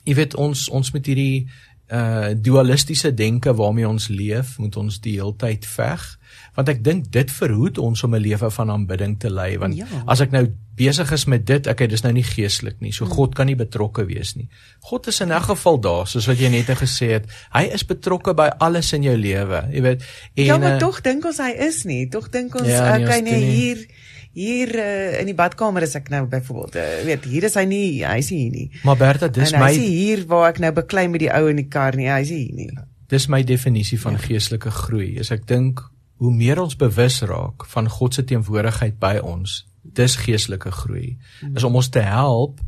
[0.04, 1.48] jy weet ons ons met hierdie
[1.92, 6.19] uh dualistiese denke waarmee ons leef, moet ons die heeltyd veg
[6.60, 9.88] want ek dink dit verhoed ons om 'n lewe van aanbidding te lei want ja.
[10.06, 12.94] as ek nou besig is met dit, okay, dis nou nie geestelik nie.
[12.96, 13.16] So hmm.
[13.18, 14.48] God kan nie betrokke wees nie.
[14.88, 17.26] God is in 'n geval daar, soos wat jy net gesê het.
[17.52, 20.06] Hy is betrokke by alles in jou lewe, jy weet.
[20.36, 22.08] En Ja, maar uh, tog dink ons hy is nie.
[22.08, 23.88] Tog dink ons ja, nee, okay, nee, hier
[24.34, 28.06] hier uh, in die badkamer is ek nou byvoorbeeld, uh, weet, hier is hy nie,
[28.06, 28.70] hy is hier nie.
[28.84, 31.50] Maar Bertha, dis en my Hy is hier waar ek nou beklei met die ou
[31.50, 32.70] in die kar nie, hy is hier nie.
[33.10, 34.22] Dis my definisie van ja.
[34.22, 35.18] geestelike groei.
[35.20, 35.82] Is ek dink
[36.20, 41.18] hoe meer ons bewus raak van God se teenwoordigheid by ons, dis geestelike groei.
[41.56, 42.60] Is om ons te help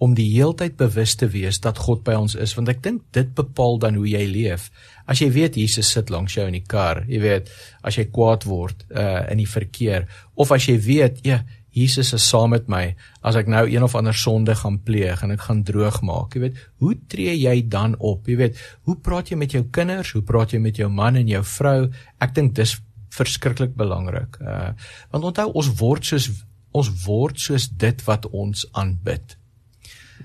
[0.00, 3.34] om die heeltyd bewus te wees dat God by ons is, want ek dink dit
[3.36, 4.70] bepaal dan hoe jy leef.
[5.04, 7.50] As jy weet Jesus sit langs jou in die kar, jy weet,
[7.84, 10.08] as jy kwaad word uh in die verkeer
[10.40, 11.42] of as jy weet, ja,
[11.76, 15.36] Jesus is saam met my as ek nou een of ander sonde gaan pleeg en
[15.36, 16.34] ek gaan droog maak.
[16.34, 18.26] Jy weet, hoe tree jy dan op?
[18.26, 20.14] Jy weet, hoe praat jy met jou kinders?
[20.16, 21.90] Hoe praat jy met jou man en jou vrou?
[22.18, 22.74] Ek dink dis
[23.14, 24.38] verskriklik belangrik.
[24.40, 24.70] Uh
[25.10, 26.30] want onthou ons word soos
[26.70, 29.36] ons word soos dit wat ons aanbid.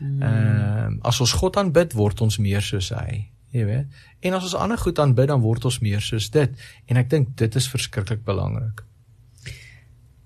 [0.01, 4.01] Ehm uh, as ons God aanbid, word ons meer soos hy, jy weet.
[4.25, 6.51] En as ons ander goed aanbid, dan word ons meer soos dit.
[6.85, 8.83] En ek dink dit is verskriklik belangrik.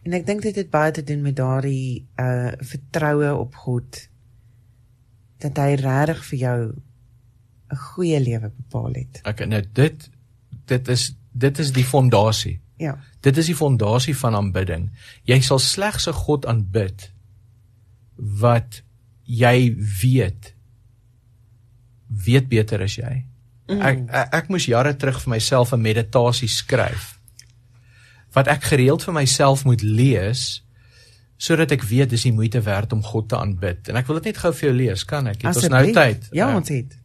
[0.07, 4.05] En ek dink dit het baie te doen met daardie uh vertroue op God
[5.39, 6.59] dat hy regtig vir jou
[7.69, 9.21] 'n goeie lewe bepaal het.
[9.23, 10.09] Okay, nou dit
[10.65, 12.59] dit is dit is die fondasie.
[12.77, 12.97] Ja.
[13.21, 14.89] Dit is die fondasie van aanbidding.
[15.27, 17.11] Jy sal slegs 'n God aanbid
[18.15, 18.81] wat
[19.23, 20.53] jy weet
[22.07, 23.25] weet beter as jy.
[23.67, 23.81] Mm.
[23.81, 27.19] Ek, ek ek moes jare terug vir myself 'n meditasie skryf
[28.33, 30.63] wat ek gereeld vir myself moet lees
[31.39, 33.87] sodat ek weet dis die moeite werd om God te aanbid.
[33.89, 35.45] En ek wil dit net gou vir jou lees, kan ek?
[35.45, 36.27] Het ons nou tyd?
[36.35, 36.97] Ja, ons het.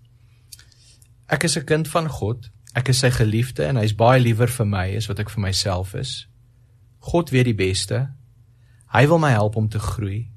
[1.30, 2.50] Ek is 'n kind van God.
[2.74, 5.94] Ek is sy geliefde en hy's baie liewer vir my as wat ek vir myself
[5.98, 6.24] is.
[7.06, 8.00] God weet die beste.
[8.94, 10.30] Hy wil my help om te groei.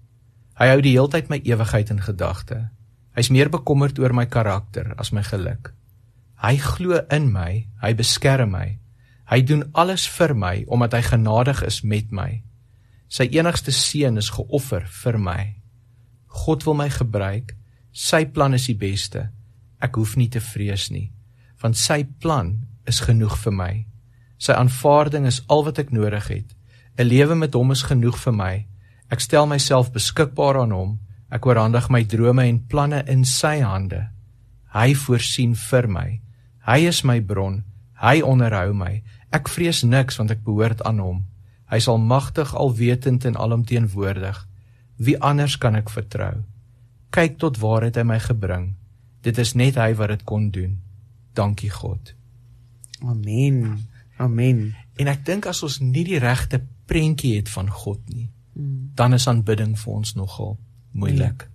[0.58, 2.68] Hy hou die hele tyd my ewigheid in gedagte.
[3.18, 5.72] Hy's meer bekommerd oor my karakter as my geluk.
[6.38, 8.78] Hy glo in my, hy beskerm my.
[9.28, 12.44] Hy doen alles vir my omdat hy genadig is met my.
[13.10, 15.42] Sy enigste seun is geoffer vir my.
[16.46, 17.56] God wil my gebruik.
[17.92, 19.30] Sy plan is die beste.
[19.82, 21.10] Ek hoef nie te vrees nie,
[21.62, 23.74] want sy plan is genoeg vir my.
[24.38, 26.50] Sy aanvaarding is al wat ek nodig het.
[26.98, 28.66] 'n Lewe met hom is genoeg vir my.
[29.10, 31.00] Ek stel myself beskikbaar aan hom.
[31.32, 34.10] Ek oorhandig my drome en planne in sy hande.
[34.74, 36.22] Hy voorsien vir my.
[36.68, 37.64] Hy is my bron.
[38.02, 39.04] Hy onderhou my.
[39.32, 41.26] Ek vrees niks want ek behoort aan hom.
[41.68, 44.48] Hy is almagtig, alwetend en alomteenwoordig.
[44.98, 46.44] Wie anders kan ek vertrou?
[47.12, 48.76] Kyk tot waar het hy my gebring.
[49.22, 50.78] Dit is net hy wat dit kon doen.
[51.38, 52.16] Dankie God.
[53.06, 53.78] Amen.
[54.18, 54.74] Amen.
[54.98, 58.96] En ek dink as ons nie die regte prentjie het van God nie, hmm.
[58.98, 60.58] dan is aanbidding vir ons nogal
[60.98, 61.46] moeilik.
[61.46, 61.54] Ja.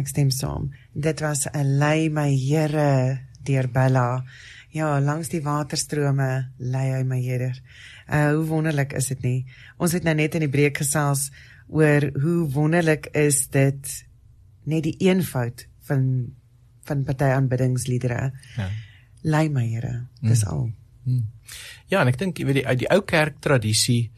[0.00, 0.70] Ek stem saam.
[0.94, 4.24] Dit was 'n lei my Here deur Bella.
[4.70, 7.54] Ja, langs die waterstrome lei hy my Here.
[8.06, 9.46] Uh hoe wonderlik is dit nie?
[9.78, 11.30] Ons het nou net in die breek gesels
[11.68, 14.06] oor hoe wonderlik is dit
[14.64, 16.04] net die eenvoud van
[16.84, 18.32] van party aanbiddingsliedere.
[18.56, 18.68] Ja.
[19.22, 20.06] Lei my Here.
[20.20, 20.52] Dis hmm.
[20.52, 20.70] al.
[21.04, 21.26] Hmm.
[21.90, 24.10] Ja, en ek dink jy weet die uit die ou kerk tradisie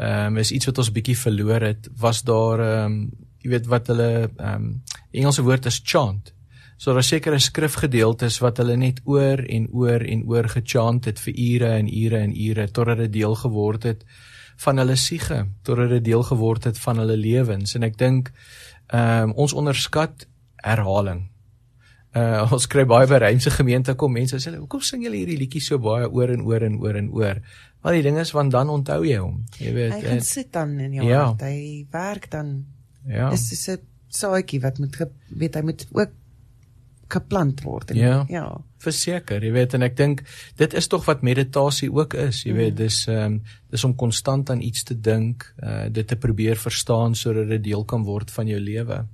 [0.00, 1.90] ehm um, is iets wat ons bietjie verloor het.
[2.00, 4.70] Was daar ehm um, jy weet wat hulle ehm um,
[5.10, 6.32] Engelse woord is chant.
[6.80, 11.34] So daar sekere skrifgedeeltes wat hulle net oor en oor en oor gechant het vir
[11.36, 14.04] ure en ure en ure totdat dit deel geword het
[14.60, 17.74] van hulle siege, totdat dit deel geword het van hulle lewens.
[17.76, 18.32] En ek dink
[18.88, 20.26] ehm um, ons onderskat
[20.64, 21.28] herhaling.
[22.10, 25.62] Uh ons kry baie by Rymse gemeente kom mense sê hoekom sing julle hierdie liedjie
[25.62, 27.42] so baie oor en oor en oor en oor.
[27.82, 29.44] Maar die ding is want dan onthou jy hom.
[29.62, 29.92] Jy weet.
[29.94, 31.20] Hy gaan sit dan in jou ja.
[31.28, 31.44] hart.
[31.46, 32.56] Hy werk dan.
[33.06, 33.30] Ja.
[33.30, 33.78] Dis is 'n
[34.10, 34.96] saadjie wat moet
[35.28, 36.10] weet hy moet ook
[37.10, 38.24] geplant word en ja.
[38.28, 38.44] ja.
[38.80, 40.22] Verseker, jy weet en ek dink
[40.56, 42.44] dit is tog wat meditasie ook is.
[42.46, 46.16] Jy weet dis ehm um, dis om konstant aan iets te dink, uh dit te
[46.16, 49.04] probeer verstaan sodat dit deel kan word van jou lewe.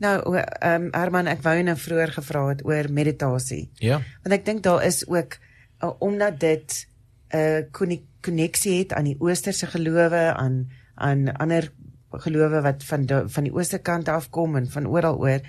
[0.00, 3.66] Nou, ehm um, Herman, ek wou nou vroeër gevra het oor meditasie.
[3.84, 4.00] Ja.
[4.24, 5.36] Want ek dink daar is ook
[5.84, 6.86] uh, omdat dit
[7.30, 11.72] 'n uh, koneksie het aan die oosterse gelowe, aan aan ander
[12.10, 15.40] gelowe wat van die, van die ooste kant af kom en van oral oor.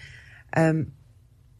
[0.50, 0.94] Ehm um,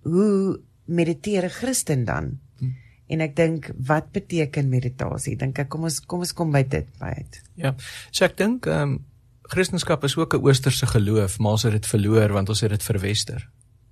[0.02, 2.40] hoe mediteer 'n Christen dan?
[2.58, 2.72] Hm.
[3.08, 5.36] En ek dink wat beteken meditasie?
[5.36, 7.42] Dink ek kom ons kom ons kom by dit by uit.
[7.56, 7.76] Ja.
[8.12, 9.06] So ek dink ehm um,
[9.52, 12.84] Christendom is ook 'n oosterse geloof, maar ons het dit verloor want ons het dit
[12.84, 13.50] verwester.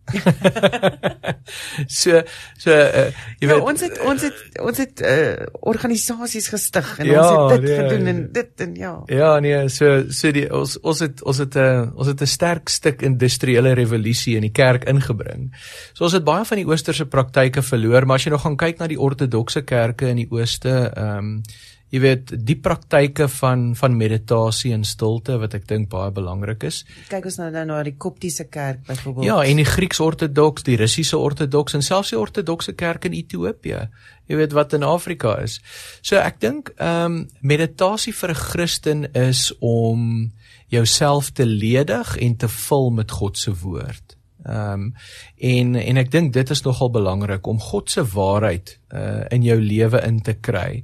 [1.99, 2.21] so
[2.57, 7.09] so uh, jy ja, weet ons het ons het ons het uh, organisasies gestig en
[7.09, 8.93] ja, ons het dit nee, gedoen en dit en ja.
[9.13, 12.33] Ja nee, so so die ons ons het ons het 'n uh, ons het 'n
[12.35, 15.49] sterk stuk industriële revolusie in die kerk ingebring.
[15.93, 18.79] So ons het baie van die oosterse praktyke verloor, maar as jy nog gaan kyk
[18.79, 21.43] na die ortodokse kerke in die ooste, ehm um,
[21.89, 26.83] jy weet die praktyke van van meditasie en stilte wat ek dink baie belangrik is.
[27.09, 29.25] Kyk ons nou nou na die Koptiese kerk byvoorbeeld.
[29.25, 33.87] Ja, en die Grieks-Ortodoks, die Russiese Ortodoks en selfs die Ortodokse kerk in Ethiopië.
[34.29, 35.57] Jy weet wat in Afrika is.
[36.01, 40.31] So ek dink ehm um, meditasie vir 'n Christen is om
[40.69, 44.17] jouself te ledig en te vul met God se woord.
[44.45, 44.93] Ehm um,
[45.37, 49.59] en en ek dink dit is nogal belangrik om God se waarheid uh in jou
[49.61, 50.83] lewe in te kry.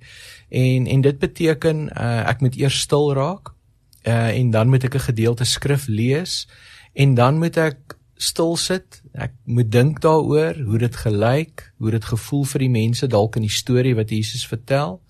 [0.49, 3.53] En en dit beteken uh ek moet eers stil raak.
[4.03, 6.47] Uh en dan moet ek 'n gedeelte skrif lees
[6.93, 9.01] en dan moet ek stil sit.
[9.13, 13.47] Ek moet dink daaroor hoe dit gelyk, hoe dit gevoel vir die mense dalk in
[13.47, 15.01] die storie wat Jesus vertel.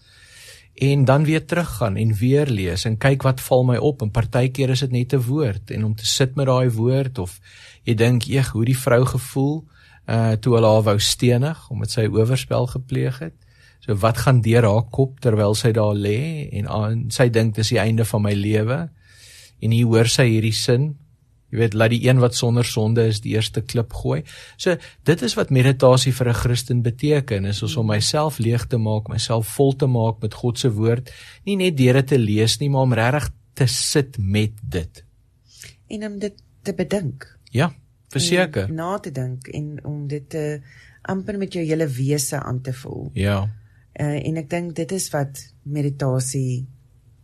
[0.75, 4.69] En dan weer teruggaan en weer lees en kyk wat val my op en partykeer
[4.69, 7.39] is dit net 'n woord en om te sit met daai woord of
[7.83, 9.63] jy dink eeg hoe die vrou gevoel
[10.09, 13.44] uh toe hulle haar wou stenig omdat sy oorspel gepleeg het.
[13.85, 17.69] So wat gaan deur haar kop terwyl sy daar lê en aan sy dink dis
[17.69, 18.85] die einde van my lewe.
[19.61, 20.95] En hier hoor sy hierdie sin.
[21.53, 24.23] Jy weet, laat die een wat sonder sonde is die eerste klip gooi.
[24.57, 24.73] So
[25.07, 29.47] dit is wat meditasie vir 'n Christen beteken, is om myself leeg te maak, myself
[29.55, 31.11] vol te maak met God se woord,
[31.45, 35.03] nie net deur dit te lees nie, maar om regtig te sit met dit.
[35.87, 37.37] En om dit te bedink.
[37.51, 37.73] Ja,
[38.09, 38.71] verseker.
[38.71, 40.61] Na te dink en om dit te
[41.01, 43.11] amper met jou hele wese aan te voel.
[43.13, 43.47] Ja.
[43.99, 46.65] Uh, en ek dink dit is wat meditasie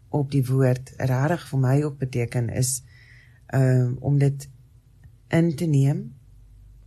[0.10, 2.82] op die woord regtig vir my ook beteken is
[3.54, 4.48] um om dit
[5.28, 6.14] in te neem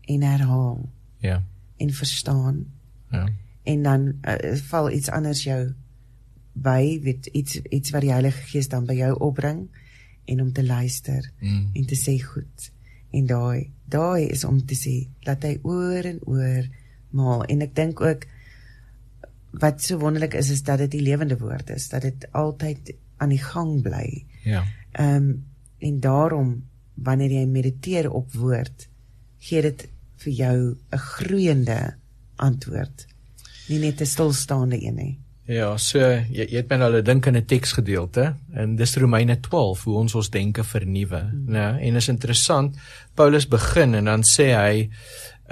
[0.01, 0.89] en herhaal.
[1.19, 1.43] Ja.
[1.77, 2.65] En verstaan.
[3.11, 3.29] Ja.
[3.63, 5.73] En dan uh, val iets anders jou
[6.53, 9.69] by, weet iets iets wat die Heilige Gees dan by jou opbring
[10.25, 11.71] en om te luister Mm.
[11.73, 12.73] en te sê goed.
[13.11, 16.69] En daai daai is om te sê dat hy oor en oor
[17.11, 18.27] maal en ek dink ook
[19.61, 23.29] wat so wonderlik is is dat dit die lewende woord is, dat dit altyd aan
[23.29, 24.25] die gang bly.
[24.45, 24.65] Ja.
[24.93, 25.45] Ehm um,
[25.85, 26.63] en daarom
[26.95, 28.87] wanneer jy mediteer op woord,
[29.39, 29.89] gee dit
[30.25, 30.57] vir jou
[30.93, 31.95] 'n groeiende
[32.37, 33.07] antwoord.
[33.69, 35.19] Nie net 'n stilstaande een nie.
[35.45, 39.41] Ja, so jy, jy het my nou hulle dink in 'n teksgedeelte en dis Romeine
[39.41, 41.53] 12 hoe ons ons denke vernuwe, mm.
[41.53, 41.79] né?
[41.81, 42.77] En is interessant,
[43.15, 44.89] Paulus begin en dan sê hy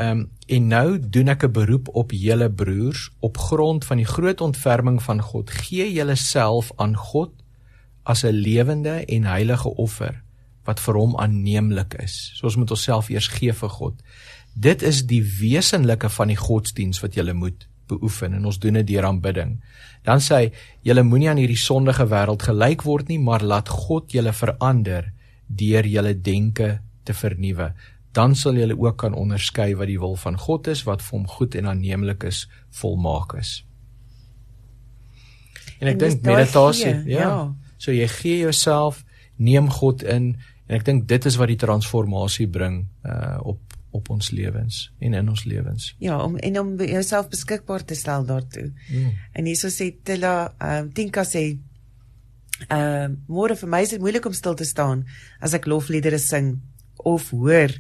[0.03, 4.07] ehm um, en nou doen ek 'n beroep op julle broers op grond van die
[4.07, 5.51] groot ontferming van God.
[5.51, 7.31] Gee julleself aan God
[8.03, 10.23] as 'n lewende en heilige offer
[10.65, 12.33] wat vir hom aanneemlik is.
[12.35, 13.95] So ons moet onsself eers gee vir God.
[14.55, 18.87] Dit is die wesenlike van die godsdiens wat jy moet beoefen en ons doen dit
[18.87, 19.57] deur aanbidding.
[20.07, 20.53] Dan sê hy,
[20.87, 25.13] julle moenie aan hierdie sondige wêreld gelyk word nie, maar laat God julle verander
[25.47, 27.73] deur julle denke te vernuwe.
[28.13, 31.29] Dan sal julle ook kan onderskei wat die wil van God is, wat vir hom
[31.29, 33.63] goed en aanneemlik is, volmaak is.
[35.81, 37.29] En ek dink meditasie, gee, ja.
[37.29, 37.37] ja.
[37.83, 39.03] So jy gee jouself,
[39.37, 40.35] neem God in
[40.69, 45.13] en ek dink dit is wat die transformasie bring uh op op ons lewens en
[45.13, 45.91] in ons lewens.
[46.01, 48.71] Ja, om en om jouself beskikbaar te stel daartoe.
[48.89, 49.11] Mm.
[49.37, 51.43] En hierso sê Tilla, ehm um, Tinka sê
[52.69, 55.05] ehm uh, môre vir my is dit moeilik om stil te staan
[55.41, 56.55] as ek lofliedere sing
[56.97, 57.75] of hoor.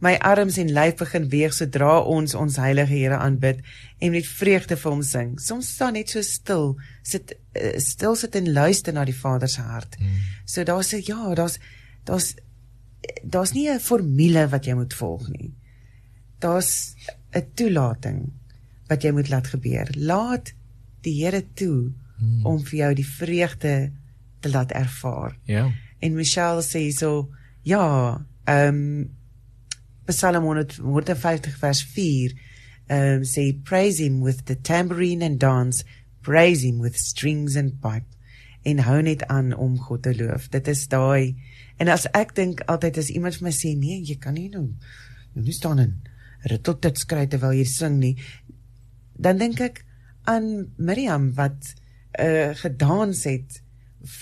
[0.00, 3.60] My arms en lyf begin weeg sodra ons ons heilige Here aanbid
[4.00, 5.34] en met vreugde vir hom sing.
[5.40, 9.60] Soms staan net so stil, sit uh, stil sit en luister na die Vader se
[9.60, 9.98] hart.
[10.00, 10.20] Mm.
[10.44, 11.58] So daar's 'n ja, daar's
[12.04, 12.34] daar's
[13.22, 15.52] daar's nie 'n formule wat jy moet volg nie.
[16.38, 16.94] Daar's
[17.34, 18.32] 'n toelating
[18.88, 19.88] wat jy moet laat gebeur.
[19.96, 20.52] Laat
[21.02, 22.46] die Here toe Mm.
[22.46, 23.92] om vir jou die vreugde
[24.40, 25.36] te laat ervaar.
[25.44, 25.70] Ja.
[25.98, 27.30] En Michelle sê so,
[27.62, 29.18] ja, ehm um,
[30.12, 32.34] Psalm 150 vers 4
[32.90, 35.84] ehm um, sê praise him with the tambourine and dance,
[36.22, 38.08] praise him with strings and pipe
[38.62, 40.48] en hou net aan om God te loof.
[40.50, 41.36] Dit is daai
[41.78, 44.66] en as ek dink altyd as iemand vir my sê nee, jy kan nie nou
[45.36, 45.94] jy nie staan en
[46.50, 48.16] ritteltit skry terwyl jy sing nie,
[49.14, 49.84] dan dink ek
[50.28, 51.74] aan Miriam wat
[52.18, 53.60] uh gedans het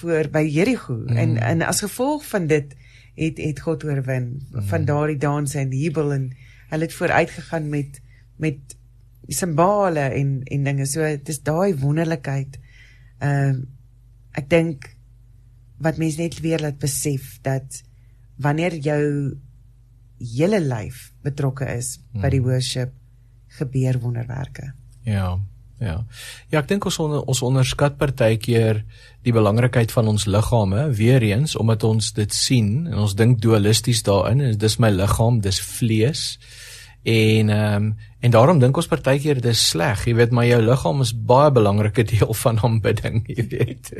[0.00, 1.16] voor by Jericho mm.
[1.16, 2.74] en en as gevolg van dit
[3.18, 4.68] het het God oorwin mm.
[4.70, 6.28] van daardie dans en jubel en
[6.70, 8.00] hulle het vooruit gegaan met
[8.36, 8.76] met
[9.28, 12.60] simbole en en dinge so dit is daai wonderlikheid
[13.18, 13.58] ehm uh,
[14.38, 14.84] ek dink
[15.82, 17.82] wat mense net weer laat besef dat
[18.36, 19.04] wanneer jou
[20.18, 22.92] hele lyf betrokke is by die worship
[23.58, 24.72] gebeur wonderwerke
[25.08, 25.38] Ja.
[25.78, 26.04] Ja.
[26.50, 28.82] Ja, ek dink ons onder, ons onderskat partykeer
[29.26, 34.02] die belangrikheid van ons liggame weer eens omdat ons dit sien en ons dink dualisties
[34.06, 36.28] daarin en dis my liggaam, dis vlees.
[37.06, 41.04] En ehm um, en daarom dink ons partykeer dis sleg, jy weet, maar jou liggaam
[41.04, 43.92] is baie belangrike deel van aanbidding, jy weet.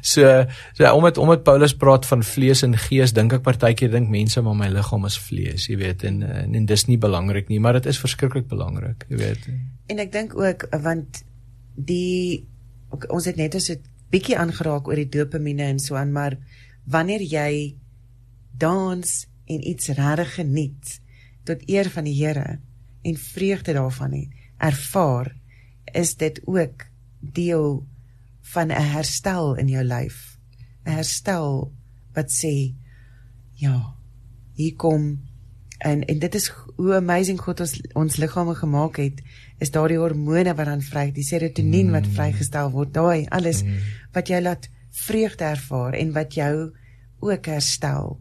[0.00, 0.30] so
[0.78, 4.56] so omdat omdat Paulus praat van vlees en gees, dink ek partykeer dink mense maar
[4.56, 7.90] my liggaam is vlees, jy weet, en en, en dis nie belangrik nie, maar dit
[7.92, 9.46] is verskriklik belangrik, jy weet.
[9.92, 11.22] En ek dink ook want
[11.76, 12.46] die
[12.92, 16.36] ok, ons het net so 'n bietjie aangeraak oor die dopamine en so aan, maar
[16.84, 17.76] wanneer jy
[18.56, 21.00] dans en iets regtig geniet
[21.44, 22.60] tot eer van die Here
[23.02, 25.34] en vreugde daarvan het, ervaar,
[25.84, 26.86] is dit ook
[27.20, 27.86] deel
[28.40, 30.38] van 'n herstel in jou lyf.
[30.84, 31.72] 'n Herstel
[32.12, 32.74] wat sê
[33.52, 33.94] ja,
[34.54, 35.20] hier kom
[35.82, 39.22] en en dit is hoe amazing God ons ons liggame gemaak het
[39.58, 41.96] is daardie hormone wat dan vry die serotonien mm.
[41.96, 43.78] wat vrygestel word daai alles mm.
[44.14, 44.68] wat jou laat
[45.06, 46.54] vreugde ervaar en wat jou
[47.20, 48.20] ook herstel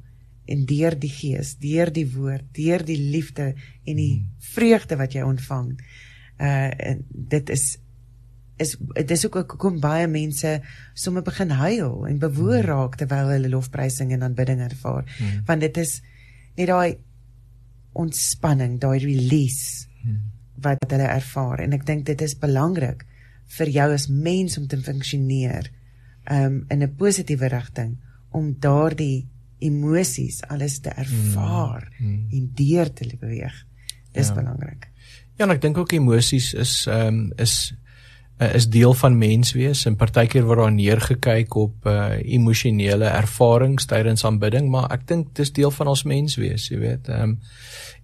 [0.51, 3.53] en deur die gees deur die woord deur die liefde
[3.85, 5.71] en die vreugde wat jy ontvang
[6.41, 7.65] uh en dit is
[8.61, 10.59] is dit is ook hoekom baie mense
[10.93, 15.45] sommer begin huil en bewoor raak terwyl hulle lofprysing en aanbidding ervaar mm.
[15.47, 16.01] want dit is
[16.57, 16.99] net daai
[17.93, 20.19] ontspanning, daai release hmm.
[20.63, 23.03] wat hulle ervaar en ek dink dit is belangrik
[23.57, 25.71] vir jou as mens om te funksioneer
[26.31, 27.97] um in 'n positiewe rigting
[28.31, 29.27] om daardie
[29.61, 32.07] emosies alles te ervaar hmm.
[32.07, 32.23] Hmm.
[32.31, 33.65] en deur te beweeg.
[34.11, 34.39] Dis ja.
[34.39, 34.89] belangrik.
[35.37, 37.71] Ja, en ek dink ook emosies is um is
[38.41, 44.25] uh, is deel van menswees en partykeer word daar neergekyk op uh, emosionele ervarings tydens
[44.27, 47.11] aanbidding, maar ek dink dis deel van ons menswees, jy weet.
[47.11, 47.37] Ehm um,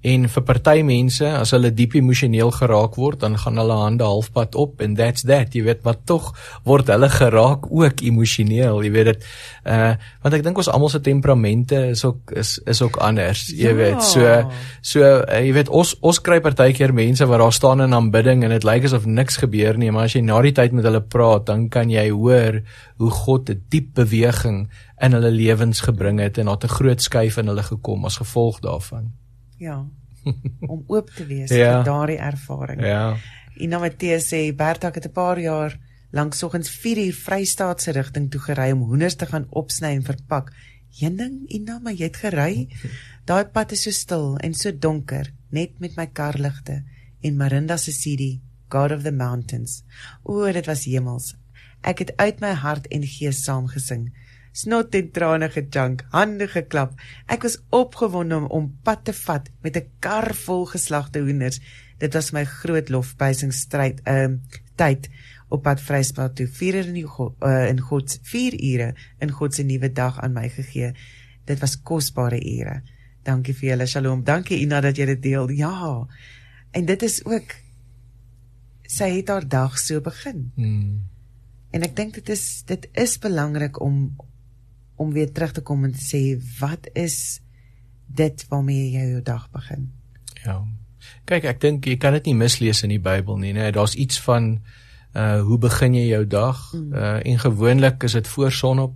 [0.05, 4.53] En vir party mense, as hulle diep emosioneel geraak word, dan gaan hulle hande halfpad
[4.55, 5.55] op and that's that.
[5.57, 6.29] Jy weet, maar tog
[6.69, 8.83] word hulle geraak ook emosioneel.
[8.85, 9.27] Jy weet dit.
[9.65, 13.47] Uh want ek dink ons almal se temperamente is ook is is ook anders.
[13.49, 13.75] Jy ja.
[13.79, 14.37] weet, so
[14.85, 18.53] so uh, jy weet ons ons kry partykeer mense wat daar staan in aanbidding en
[18.53, 21.47] dit lyk asof niks gebeur nie, maar as jy na die tyd met hulle praat,
[21.49, 22.61] dan kan jy hoor
[23.01, 24.67] hoe God 'n diep beweging
[25.01, 28.59] in hulle lewens gebring het en daar 'n groot skuif in hulle gekom as gevolg
[28.59, 29.13] daarvan.
[29.57, 29.85] Ja.
[30.73, 31.77] Om oop te wees ja.
[31.77, 32.81] vir daardie ervaring.
[32.85, 33.17] Ja.
[33.57, 35.77] Ina Matthee sê Berta het 'n paar jaar
[36.11, 40.03] lank soggens 4 uur Vrystaat se rigting toe gery om hoenders te gaan opsny en
[40.03, 40.53] verpak.
[40.99, 42.67] Een ding, Ina, maar jy het gery.
[43.25, 46.83] Daai pad is so stil en so donker, net met my karligte
[47.21, 48.39] en Marinda se CD,
[48.69, 49.83] God of the Mountains.
[50.23, 51.35] O, dit was hemels.
[51.81, 54.09] Ek het uit my hart en gees saam gesing
[54.57, 56.95] snot en trane gejunk, hande geklap.
[57.29, 61.61] Ek was opgewonde om, om pad te vat met 'n kar vol geslagte hoenders.
[61.99, 65.09] Dit was my groot lofprysingstryd ehm uh, tyd
[65.49, 66.47] op pad Vrystaat toe.
[66.47, 70.33] 4 ure in die uh, in God 4 ure in God se nuwe dag aan
[70.33, 70.93] my gegee.
[71.45, 72.81] Dit was kosbare ure.
[73.23, 73.87] Dankie vir julle.
[73.87, 74.23] Shalom.
[74.23, 75.49] Dankie Ina dat jy dit deel.
[75.49, 76.07] Ja.
[76.71, 77.55] En dit is ook
[78.87, 80.51] sy het haar dag so begin.
[80.55, 81.07] Hmm.
[81.71, 84.15] En ek dink dit is dit is belangrik om
[84.97, 86.21] om weer terug te kom en te sê
[86.59, 87.39] wat is
[88.07, 89.91] dit waarmee jy jou dag begin?
[90.43, 90.61] Ja.
[91.29, 93.69] Kyk, ek dink jy kan dit nie mislees in die Bybel nie, né?
[93.71, 94.57] Daar's iets van
[95.17, 96.59] uh hoe begin jy jou dag?
[96.73, 96.93] Mm.
[96.93, 98.95] Uh en gewoonlik is dit voor sonop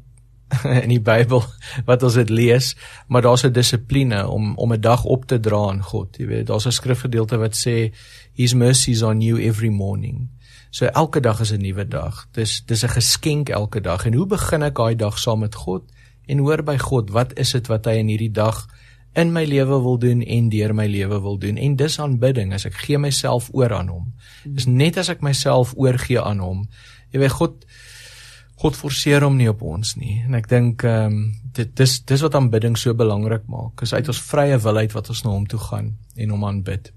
[0.83, 1.43] in die Bybel
[1.87, 2.73] wat ons dit lees,
[3.07, 6.17] maar daar's 'n dissipline om om 'n dag op te dra aan God.
[6.17, 7.93] Jy weet, daar's 'n skrifgedeelte wat sê
[8.33, 10.29] his mercies on you every morning.
[10.71, 12.27] So elke dag is 'n nuwe dag.
[12.31, 14.05] Dis dis 'n geskenk elke dag.
[14.05, 15.83] En hoe begin ek daai dag saam met God
[16.25, 18.67] en hoor by God wat is dit wat hy in hierdie dag
[19.13, 21.57] in my lewe wil doen en deur my lewe wil doen?
[21.57, 24.13] En dis aanbidding as ek gee myself oor aan hom.
[24.45, 26.69] Dis net as ek myself oorgee aan hom.
[27.11, 27.65] Jy weet God
[28.55, 30.21] God forceer hom nie op ons nie.
[30.25, 33.81] En ek dink ehm um, dit dis dis wat aanbidding so belangrik maak.
[33.81, 36.93] Is uit ons vrye wil uit wat ons na hom toe gaan en hom aanbid.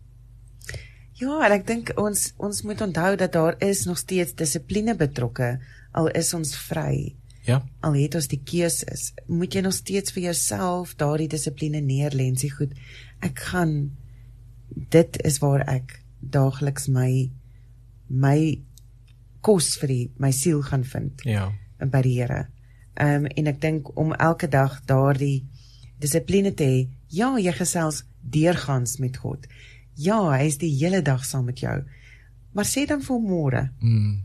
[1.24, 5.54] Ja, en ek dink ons ons moet onthou dat daar is nog steeds dissipline betrokke
[5.96, 7.14] al is ons vry.
[7.44, 7.60] Ja.
[7.84, 12.38] Al het ons die keuses, moet jy nog steeds vir jouself daardie dissipline neerlê en
[12.40, 12.72] sê goed,
[13.24, 13.74] ek gaan
[14.92, 17.10] dit is waar ek daagliks my
[18.08, 18.38] my
[19.44, 21.24] kos vir die, my siel gaan vind.
[21.28, 21.50] Ja.
[21.80, 22.46] En by die Here.
[22.94, 25.44] Ehm um, en ek dink om elke dag daardie
[26.00, 29.46] dissipline te hê, ja, jy gesels deurgangs met God.
[29.94, 31.82] Ja, hy is die hele dag saam met jou.
[32.54, 33.68] Maar sê dan vir hom môre.
[33.82, 34.22] Mm.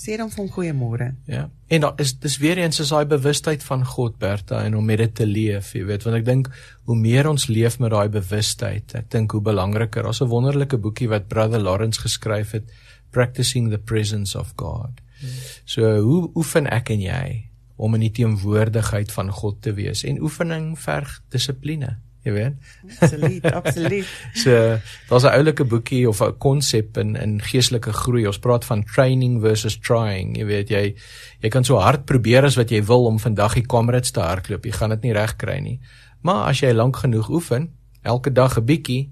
[0.00, 1.10] Sê dan vir hom goeiemôre.
[1.28, 1.44] Ja.
[1.68, 4.98] En daar is dis weer eens is daai bewustheid van God Berta en om met
[5.02, 6.48] dit te leef, jy weet, want ek dink
[6.88, 10.06] hoe meer ons leef met daai bewustheid, ek dink hoe belangriker.
[10.08, 12.72] Daar's 'n wonderlike boekie wat Brother Lawrence geskryf het,
[13.10, 15.00] Practicing the Presence of God.
[15.20, 15.28] Mm.
[15.64, 20.04] So, hoe oefen ek en jy om in die teenwoordigheid van God te wees?
[20.04, 22.56] En oefening verg dissipline jy weet.
[23.00, 24.08] Absoluut, absoluut.
[24.42, 28.26] so daar's 'n oulike boekie of 'n konsep in in geestelike groei.
[28.26, 30.36] Ons praat van training versus trying.
[30.36, 30.94] Jy weet jy
[31.40, 34.64] jy kan so hard probeer as wat jy wil om vandag die Comrades te hardloop.
[34.64, 35.80] Jy gaan dit nie reg kry nie.
[36.20, 37.70] Maar as jy lank genoeg oefen,
[38.02, 39.10] elke dag 'n bietjie,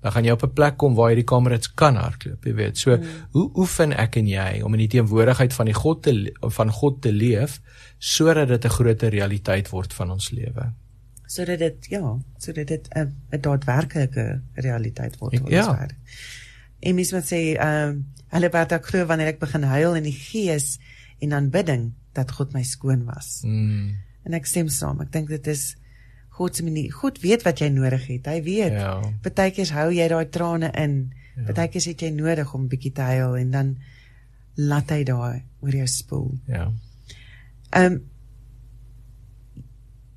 [0.00, 2.78] dan gaan jy op 'n plek kom waar jy die Comrades kan hardloop, jy weet.
[2.78, 3.04] So mm.
[3.30, 7.02] hoe oefen ek en jy om in die teenwoordigheid van die God te van God
[7.02, 7.60] te leef
[7.98, 10.72] sodat dit 'n groter realiteit word van ons lewe?
[11.28, 15.66] Sodat dit ja, sodat dit 'n 'n daadwerklike realiteit word vir ja.
[15.66, 15.96] ons verder.
[16.80, 20.04] En mens moet sê, ehm um, hulle wat ek glo wanneer ek begin huil in
[20.04, 20.78] die gees
[21.18, 23.40] en aanbidding dat God my skoon was.
[23.44, 23.94] Mm.
[24.24, 25.00] En ek stem saam.
[25.00, 25.76] Ek dink dit is
[26.38, 26.92] God se manier.
[26.92, 28.26] God weet wat jy nodig het.
[28.26, 28.76] Hy weet.
[28.76, 29.00] Ja.
[29.24, 30.98] Partykeers hou jy daai trane in.
[31.34, 31.48] Ja.
[31.50, 33.76] Partykeers het jy nodig om 'n bietjie te huil en dan
[34.54, 36.30] laat hy daai oor jou spoel.
[36.46, 36.72] Ja.
[37.70, 38.00] Ehm um,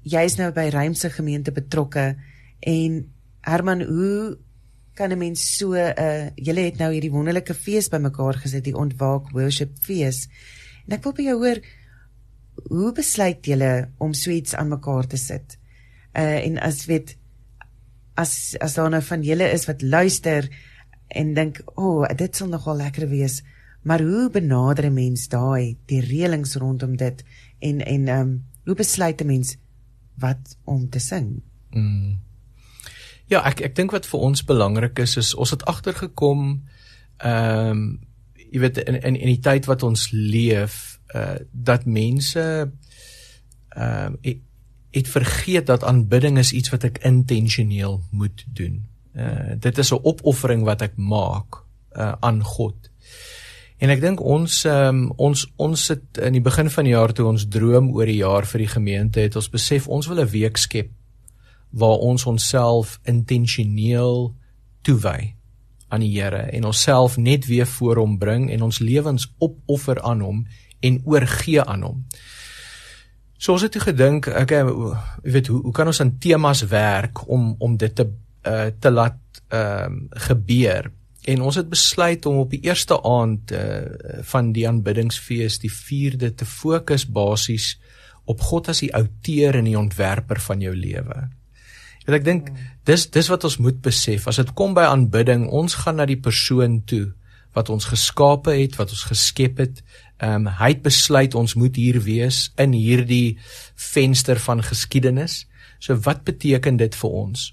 [0.03, 2.15] jy's nou by Rymse gemeente betrokke
[2.59, 3.03] en
[3.41, 4.37] Herman, hoe
[4.93, 8.75] kan 'n mens so 'n uh, julle het nou hierdie wonderlike fees bymekaar gesit, die
[8.75, 10.27] ontwaak worship fees.
[10.87, 11.61] En ek wil by jou hoor
[12.69, 15.57] hoe besluit julle om so iets aan mekaar te sit?
[16.13, 17.17] Uh en as weet
[18.15, 20.49] as as daar nou van julle is wat luister
[21.07, 23.43] en dink, "O, oh, dit sal nogal lekker wees."
[23.83, 27.23] Maar hoe benader 'n mens daai die reëlings rondom dit
[27.59, 29.57] en en ehm um, hoe besluit 'n mens
[30.22, 31.41] wat om te sing.
[31.76, 32.19] Mm.
[33.32, 36.61] Ja, ek ek dink wat vir ons belangrik is is ons het agtergekom
[37.24, 37.84] ehm um,
[38.51, 42.43] jy weet in in in die tyd wat ons leef uh dat mense
[43.69, 44.39] ehm um,
[44.91, 48.82] het vergeet dat aanbidding is iets wat ek intentioneel moet doen.
[49.15, 51.63] Uh dit is 'n opoffering wat ek maak
[51.95, 52.91] uh aan God.
[53.82, 57.25] En ek dink ons um, ons ons het in die begin van die jaar toe
[57.32, 60.57] ons droom oor die jaar vir die gemeente het ons besef ons wil 'n week
[60.57, 60.91] skep
[61.71, 64.36] waar ons onsself intentioneel
[64.86, 65.34] toewy
[65.89, 70.21] aan die Here en onsself net weer voor hom bring en ons lewens opoffer aan
[70.21, 70.45] hom
[70.79, 72.05] en oorgee aan hom.
[73.38, 77.55] So ons het gedink, okay, jy weet hoe hoe kan ons aan temas werk om
[77.59, 78.05] om dit te
[78.45, 79.17] uh, te laat
[79.49, 80.91] ehm uh, gebeur?
[81.30, 83.82] En ons het besluit om op die eerste aand uh,
[84.26, 87.76] van die aanbiddingsfees, die 4de te fokus basies
[88.26, 91.28] op God as die outeur en die ontwerper van jou lewe.
[92.07, 92.49] En ek dink
[92.89, 94.26] dis dis wat ons moet besef.
[94.28, 97.11] As dit kom by aanbidding, ons gaan na die persoon toe
[97.53, 99.82] wat ons geskape het, wat ons geskep het.
[100.22, 103.38] Ehm um, hy het besluit ons moet hier wees in hierdie
[103.76, 105.45] venster van geskiedenis.
[105.80, 107.51] So wat beteken dit vir ons?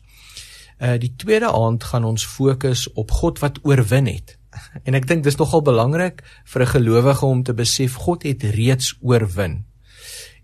[0.79, 4.39] Uh die tweede aand gaan ons fokus op God wat oorwin het.
[4.85, 8.95] En ek dink dis nogal belangrik vir 'n gelowige om te besef God het reeds
[9.01, 9.65] oorwin.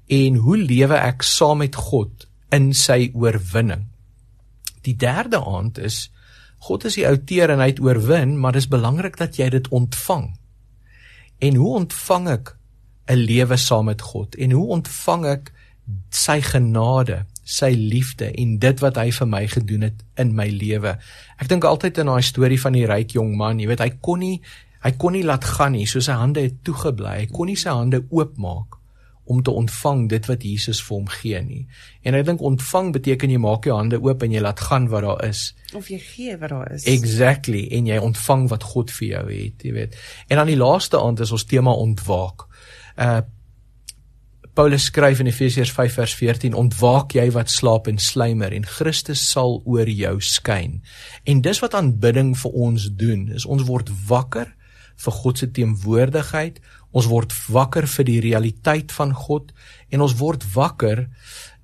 [0.07, 3.87] En hoe lewe ek saam met God in sy oorwinning?
[4.83, 6.11] Die derde aand is
[6.59, 10.31] God is die outeur en hy het oorwin, maar dis belangrik dat jy dit ontvang.
[11.39, 12.57] En hoe ontvang ek
[13.09, 14.35] 'n lewe saam met God?
[14.35, 15.53] En hoe ontvang ek
[16.11, 20.97] sy genade, sy liefde en dit wat hy vir my gedoen het in my lewe?
[21.39, 24.25] Ek dink altyd aan daai storie van die ryk jong man, jy weet hy kon
[24.25, 24.39] nie
[24.85, 27.23] hy kon nie laat gaan nie, so sy hande het toegebly.
[27.23, 28.77] Hy kon nie sy hande oopmaak
[29.25, 31.63] om te ontvang dit wat Jesus vir hom gee nie.
[32.05, 35.07] En ek dink ontvang beteken jy maak jou hande oop en jy laat gaan wat
[35.07, 36.85] daar is of jy gee wat daar is.
[36.91, 39.97] Exactly en jy ontvang wat God vir jou het, jy weet.
[40.29, 42.47] En dan die laaste aand is ons tema ontwaak.
[42.95, 43.23] Uh
[44.55, 49.19] Paulus skryf in Efesiërs 5 vers 14 ontwaak jy wat slaap en sluimer en Christus
[49.27, 50.77] sal oor jou skyn.
[51.27, 54.53] En dis wat aanbidding vir ons doen, is ons word wakker
[55.03, 56.61] vir God se teenwoordigheid.
[56.95, 59.51] Ons word wakker vir die realiteit van God
[59.91, 61.09] en ons word wakker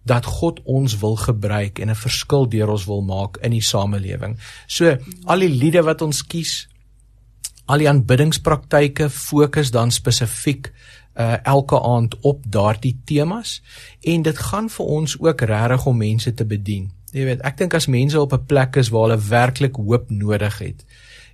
[0.03, 4.35] dat God ons wil gebruik en 'n verskil deur ons wil maak in die samelewing.
[4.67, 6.67] So al die liede wat ons kies,
[7.67, 10.73] al die aanbiddingspraktyke fokus dan spesifiek
[11.21, 13.61] uh elke aand op daardie temas
[14.01, 16.91] en dit gaan vir ons ook regtig om mense te bedien.
[17.11, 20.59] Jy weet, ek dink as mense op 'n plek is waar hulle werklik hoop nodig
[20.59, 20.85] het,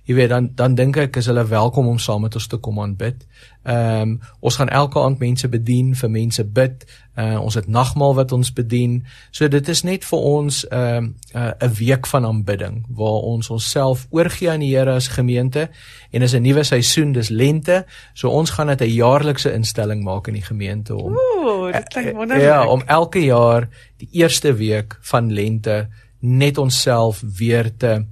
[0.07, 2.79] jy weet dan dan dink ek is hulle welkom om saam met ons te kom
[2.79, 3.25] aanbid.
[3.67, 6.85] Ehm um, ons gaan elke aand mense bedien, vir mense bid.
[7.17, 9.01] Uh, ons het nagmaal wat ons bedien.
[9.31, 13.49] So dit is net vir ons ehm uh, 'n uh, week van aanbidding waar ons
[13.49, 15.69] onsself oorgee aan die Here as gemeente
[16.11, 17.85] en is 'n nuwe seisoen, dis lente.
[18.13, 22.15] So ons gaan dit 'n jaarlikse instelling maak in die gemeente om Ooh, dit klink
[22.15, 22.45] wonderlik.
[22.45, 25.87] Ja, om elke jaar die eerste week van lente
[26.19, 28.05] net onsself weer te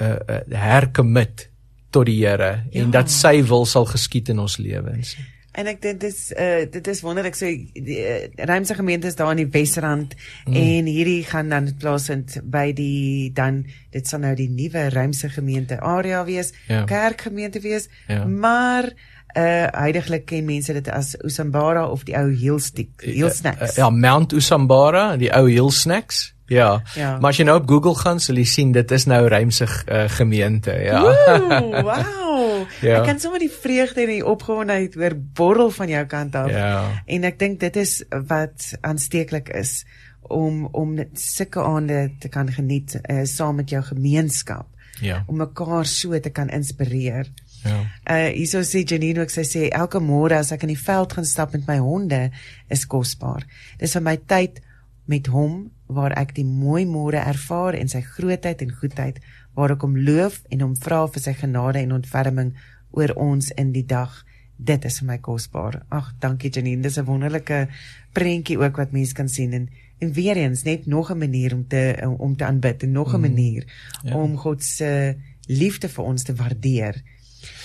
[0.00, 1.48] uh, uh hercommit
[1.90, 2.82] tot die Here ja.
[2.82, 5.16] en dat sy wil sal geskied in ons lewens.
[5.56, 9.32] En ek dink dis uh dit is wonderlik so die uh, Rymse gemeente is daar
[9.32, 10.56] in die Wesrand mm.
[10.60, 15.80] en hierdie gaan dan plaasvind by die dan dit sal nou die nuwe Rymse gemeente
[15.80, 16.84] area wees, ja.
[16.84, 18.24] kerkgemeente wees, ja.
[18.24, 23.76] maar uh heidaglik ken mense dit as Usambara of die ou heel stick, heel snacks.
[23.76, 26.36] Ja, ja, Mount Usambara, die ou heel snacks.
[26.46, 26.82] Ja.
[26.94, 27.18] ja.
[27.18, 30.04] Maar as jy nou op Google gaan, sal jy sien dit is nou Rymse uh,
[30.14, 31.02] gemeente, ja.
[31.02, 32.66] Ooh, wow.
[32.80, 33.00] ja.
[33.00, 36.50] Ek kan sommer die vreugde en die opgewondenheid hoor borrel van jou kant af.
[36.54, 37.02] Ja.
[37.04, 37.98] En ek dink dit is
[38.30, 39.80] wat aansteeklik is
[40.26, 44.70] om om sulke aande te kan geniet uh, saam met jou gemeenskap.
[45.02, 45.24] Ja.
[45.26, 47.28] Om mekaar so te kan inspireer.
[47.66, 47.80] Ja.
[48.06, 51.28] Uh hierso sê Janine ook sy sê elke môre as ek in die veld gaan
[51.28, 52.30] stap met my honde
[52.70, 53.46] is kosbaar.
[53.78, 54.62] Dis vir my tyd
[55.06, 59.20] met hom waar ek die mooi môre ervaar en sy grootheid en goedheid
[59.54, 62.54] waar ek hom loof en hom vra vir sy genade en ontferming
[62.96, 64.24] oor ons in die dag
[64.56, 67.68] dit is vir my kosbaar ag dankie Janine dis 'n wonderlike
[68.12, 71.66] prentjie ook wat mense kan sien en en weer eens net nog 'n manier om
[71.68, 73.20] te om te aanbid en nog 'n mm.
[73.20, 73.64] manier
[74.02, 74.16] ja.
[74.16, 77.02] om God se liefde vir ons te waardeer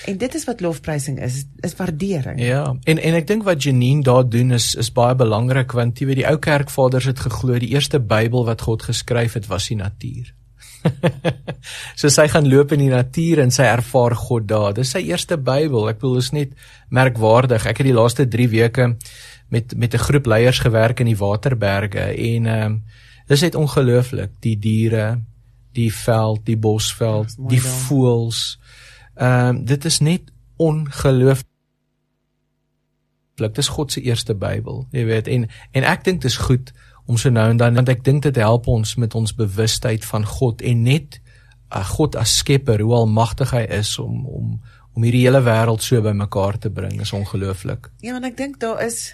[0.06, 2.40] En dit is wat lofprysing is, is waardering.
[2.42, 6.10] Ja, en en ek dink wat Janine daar doen is is baie belangrik want jy
[6.10, 9.78] weet die ou kerkvaders het geglo die eerste Bybel wat God geskryf het was die
[9.78, 10.34] natuur.
[12.00, 14.74] so sy gaan loop in die natuur en sy ervaar God daar.
[14.78, 15.90] Dis sy eerste Bybel.
[15.92, 16.56] Ek bedoel is net
[16.90, 17.68] merkwaardig.
[17.70, 18.96] Ek het die laaste 3 weke
[19.52, 22.82] met met 'n groep leiers gewerk in die Waterberge en ehm um,
[23.28, 24.32] dis net ongelooflik.
[24.40, 25.22] Die diere,
[25.74, 28.58] die veld, die bosveld, die voëls.
[29.22, 30.22] Ehm um, dit is net
[30.58, 31.46] ongelooflik.
[33.54, 35.28] Dis God se eerste Bybel, jy weet.
[35.28, 36.74] En en ek dink dit is goed
[37.06, 40.26] om so nou en dan want ek dink dit help ons met ons bewustheid van
[40.26, 41.20] God en net
[41.70, 44.60] uh, God as skepper, hoe almagtig hy is om om
[44.92, 47.92] om hierdie hele wêreld so bymekaar te bring is ongelooflik.
[48.04, 49.14] Ja, en ek dink daar is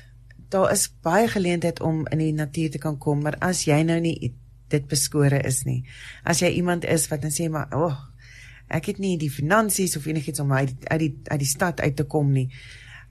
[0.50, 4.00] daar is baie geleentheid om in die natuur te kan kom, maar as jy nou
[4.00, 4.34] nie
[4.72, 5.84] dit beskore is nie.
[6.24, 8.07] As jy iemand is wat dan sê maar, "Ag, oh,
[8.68, 11.96] ek het nie die finansies of enigiets om uit uit die uit die stad uit
[11.96, 12.50] te kom nie."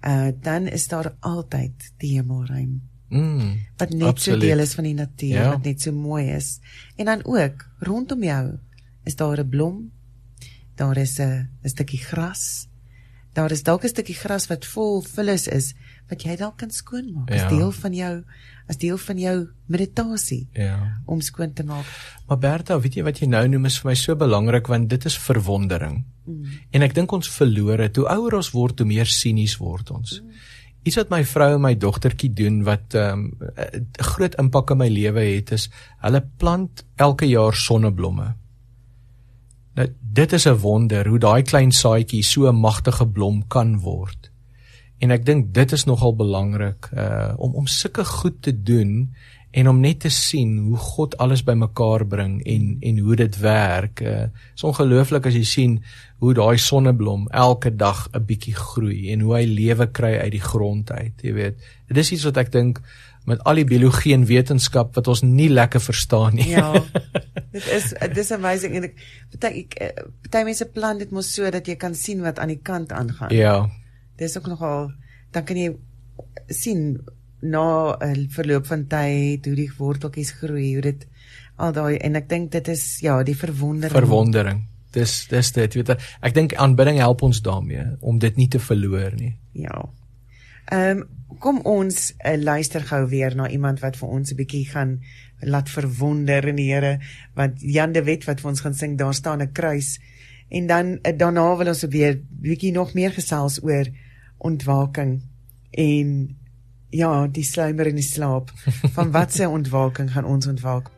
[0.06, 2.80] Uh dan is daar altyd die hemelruim.
[3.08, 3.58] Mm.
[3.76, 4.40] Wat net absoluut.
[4.40, 5.48] so deel is van die natuur, Ja.
[5.50, 6.60] wat net so mooi is.
[6.96, 8.58] En dan ook rondom jou
[9.04, 9.90] is daar 'n blom.
[10.74, 12.68] Daar is 'n 'n stukkie gras.
[13.32, 15.74] Daar is dalk 'n stukkie gras wat vol vullis is
[16.08, 17.44] wat jy dalk kan skoonmaak Ja.
[17.44, 18.24] as deel van jou
[18.66, 19.36] as deel van jou
[19.66, 21.00] meditasie Ja.
[21.06, 21.86] om skoon te maak.
[22.26, 25.04] Maar Bertha, weet jy wat jy nou noem is vir my so belangrik want dit
[25.04, 26.04] is verwondering.
[26.26, 26.44] Mm.
[26.70, 27.96] En ek dink ons verloor dit.
[27.96, 30.22] Hoe ouer ons word, hoe meer sinies word ons.
[30.86, 34.78] Iets wat my vrou en my dogtertjie doen wat 'n um, 'n groot impak in
[34.78, 35.68] my lewe het is
[36.02, 38.34] hulle plant elke jaar sonneblomme.
[39.76, 44.30] Nou dit is 'n wonder hoe daai klein saadjie so 'n magtige blom kan word.
[44.98, 49.12] En ek dink dit is nogal belangrik uh om om sulke goed te doen
[49.56, 54.00] en om net te sien hoe God alles bymekaar bring en en hoe dit werk.
[54.00, 55.78] Uh is ongelooflik as jy sien
[56.24, 60.46] hoe daai sonneblom elke dag 'n bietjie groei en hoe hy lewe kry uit die
[60.52, 61.60] grond uit, jy weet.
[61.88, 62.80] Dit is iets wat ek dink
[63.26, 66.48] met al die biologie en wetenskap wat ons nie lekker verstaan nie.
[66.48, 66.72] Ja.
[67.56, 71.32] dit is dit is amazing en ek party ek, eh, party mense plan dit mos
[71.34, 73.34] so dat jy kan sien wat aan die kant aangaan.
[73.34, 73.68] ja.
[74.16, 74.90] Dis ook nogal
[75.36, 75.74] dan kan jy
[76.48, 76.96] sien
[77.40, 81.06] na 'n verloop van tyd hoe die worteltjies groei, hoe dit
[81.56, 83.96] al daai en ek dink dit is ja, die verwondering.
[83.96, 84.64] verwondering.
[84.92, 85.96] Dis dis dit, weet jy.
[86.22, 89.36] Ek dink aanbidding help ons daarmee om dit nie te verloor nie.
[89.52, 89.84] Ja.
[90.72, 91.06] Ehm um,
[91.38, 95.00] kom ons uh, luister gou weer na iemand wat vir ons 'n bietjie gaan
[95.40, 96.98] laat verwonder in die Here
[97.34, 100.00] want Jan de Wet wat vir ons gaan sing daar staan 'n kruis
[100.48, 103.84] en dan uh, daarna wil ons weer bietjie nog meer gesels oor
[104.46, 105.18] ontwaking
[105.86, 106.12] en
[106.94, 108.52] ja die sluimer en die slaap
[108.96, 110.92] van watse ontwaking gaan ons ontwaak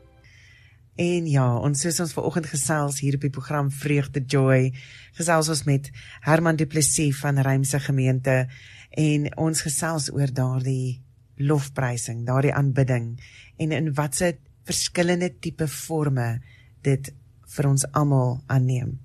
[0.98, 4.72] En ja, ons soos ons vanoggend gesels hier op die program Vreugde Joy,
[5.14, 5.92] gesels ons met
[6.26, 8.48] Herman Du Plessis van Rymse Gemeente
[8.98, 10.98] en ons gesels oor daardie
[11.38, 13.12] lofprysing, daardie aanbidding
[13.62, 14.32] en in watse
[14.66, 16.40] verskillende tipe forme
[16.82, 17.12] dit
[17.54, 18.96] vir ons almal aanneem.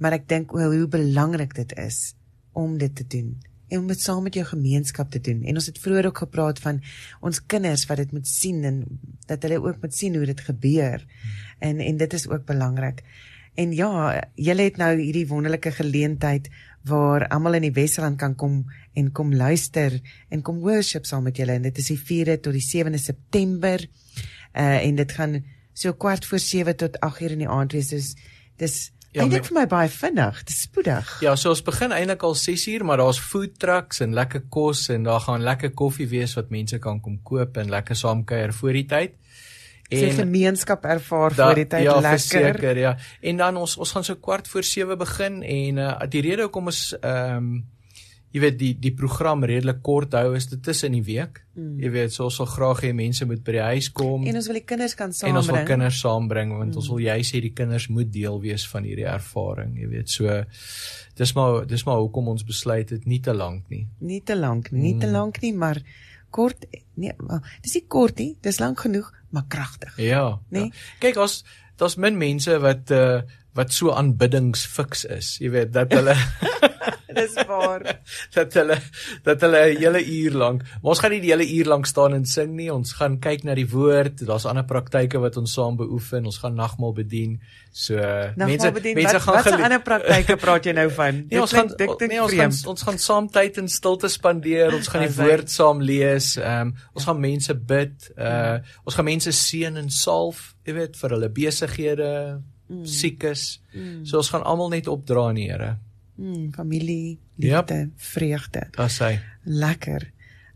[0.00, 2.14] Maar ek dink hoe belangrik dit is
[2.54, 3.34] om dit te doen
[3.74, 5.42] en om dit saam met jou gemeenskap te doen.
[5.42, 6.80] En ons het vroeër ook gepraat van
[7.20, 8.82] ons kinders wat dit moet sien en
[9.26, 11.06] dat hulle ook moet sien hoe dit gebeur.
[11.58, 13.02] En en dit is ook belangrik.
[13.54, 16.48] En ja, julle het nou hierdie wonderlike geleentheid
[16.84, 21.36] waar almal in die Wesrand kan kom en kom luister en kom worship saam met
[21.36, 23.86] julle en dit is die 4de tot die 7de September.
[24.52, 25.42] Uh en dit gaan
[25.72, 27.88] so kwart voor 7 tot 8 uur in die aand wees.
[27.88, 28.14] Dus
[28.56, 31.20] dis Ja, ja, eintlik met- vir my baie vinnig, dis spoedig.
[31.22, 35.02] Ja, so ons begin eintlik al 6uur, maar daar's food trucks en lekker kos en
[35.06, 38.72] daar gaan lekker koffie wees wat mense kan kom koop en lekker saam kuier voor
[38.72, 39.12] die tyd.
[39.94, 42.18] Sy gemeenskap ervaar da- voor die tyd ja, lekker.
[42.18, 42.96] verseker, ja.
[43.22, 46.66] En dan ons ons gaan so kwart voor 7 begin en uh, die rede hoekom
[46.66, 47.64] ons ehm um,
[48.34, 51.38] jy weet die die program redelik kort hou is dit tussen die week.
[51.54, 51.76] Mm.
[51.84, 54.48] Jy weet, so ons wil graag hê mense moet by die huis kom En ons
[54.50, 55.38] wil die kinders kan en saambring.
[55.38, 56.80] ons wil kinders saambring want mm.
[56.82, 60.10] ons wil jy sê die kinders moet deel wees van hierdie ervaring, jy weet.
[60.10, 60.40] So
[61.20, 63.84] dis maar dis maar hoekom ons besluit het nie te lank nie.
[64.00, 65.78] nie te lank nie, nie te lank nie, maar
[66.34, 66.66] kort
[66.98, 69.94] nee, wel, dis nie kort nie, dis lank genoeg, maar kragtig.
[70.02, 70.40] Ja.
[70.50, 70.72] Nee?
[70.72, 70.98] ja.
[71.06, 71.44] Kyk, ons
[71.78, 73.22] daar's min mense wat uh
[73.54, 75.36] wat so aanbiddingsfiks is.
[75.40, 76.14] Jy weet dat hulle
[77.14, 77.82] dis waar.
[78.34, 78.76] dat hulle
[79.22, 80.62] dat hulle 'n hele uur lank.
[80.82, 82.72] Ons gaan nie die hele uur lank staan en sing nie.
[82.72, 84.24] Ons gaan kyk na die woord.
[84.26, 86.26] Daar's ander praktyke wat ons saam beoefen.
[86.26, 87.40] Ons gaan nagmaal bedien.
[87.72, 87.94] So
[88.36, 91.26] Nou, mense bedien, mense wat, gaan wat 'n ander praktyke praat jy nou van?
[91.30, 92.66] Nee, ons klink- gaan dit o- klink nee, ons gaan vreemd.
[92.66, 94.74] ons gaan saam tyd in stilte spandeer.
[94.74, 96.36] Ons gaan die woord saam lees.
[96.36, 98.10] Ehm um, ons gaan mense bid.
[98.18, 102.84] Uh ons gaan mense seën en salf, jy weet, vir hulle besighede, Mm.
[102.86, 103.60] siekes.
[104.04, 105.78] So ons gaan almal net opdra aan die Here.
[106.16, 107.68] Mm, familie, Yep.
[107.68, 108.68] liefde, vreugde.
[108.76, 109.20] Dis hy.
[109.44, 110.10] Lekker.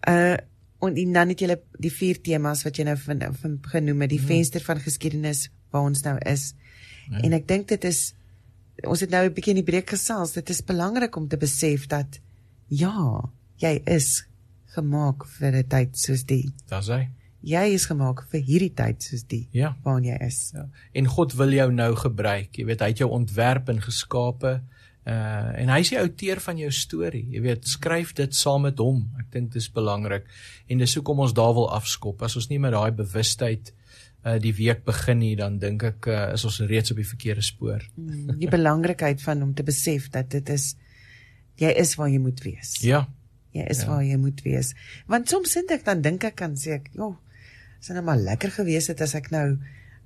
[0.09, 0.37] Uh
[0.81, 4.11] en en dan het jy die vier temas wat jy nou van, van genoem het,
[4.11, 6.55] die venster van geskiedenis waar ons nou is.
[7.11, 7.19] Ja.
[7.27, 8.15] En ek dink dit is
[8.87, 11.87] ons het nou 'n bietjie in die breek gesels, dit is belangrik om te besef
[11.89, 12.21] dat
[12.69, 13.25] ja,
[13.57, 14.25] jy is
[14.77, 16.53] gemaak vir 'n tyd soos die.
[16.69, 17.09] Dis hy.
[17.49, 19.71] Jy is gemaak vir hierdie tyd soos die Ja.
[19.85, 20.51] waarin jy is.
[20.55, 20.67] Ja.
[20.95, 22.59] En God wil jou nou gebruik.
[22.59, 24.59] Jy weet, hy het jou ontwerp en geskape.
[25.09, 27.25] Uh en hy is die outeur van jou storie.
[27.33, 29.07] Jy weet, skryf dit saam met hom.
[29.19, 30.27] Ek dink dis belangrik.
[30.69, 32.23] En dis hoekom ons daar wil afskop.
[32.23, 33.73] As ons nie met daai bewustheid
[34.27, 37.43] uh, die week begin nie, dan dink ek uh, is ons reeds op die verkeerde
[37.47, 37.87] spoor.
[37.97, 40.75] Mm, die belangrikheid van om te besef dat dit is
[41.59, 42.75] jy is waar jy moet wees.
[42.85, 43.07] Ja.
[43.57, 43.89] Jy is Ja.
[43.89, 44.75] waar jy moet wees.
[45.09, 47.17] Want soms sien ek dan dink ek kan sê ek, "Jo,
[47.81, 49.47] sou nou maar lekker gewees het as ek nou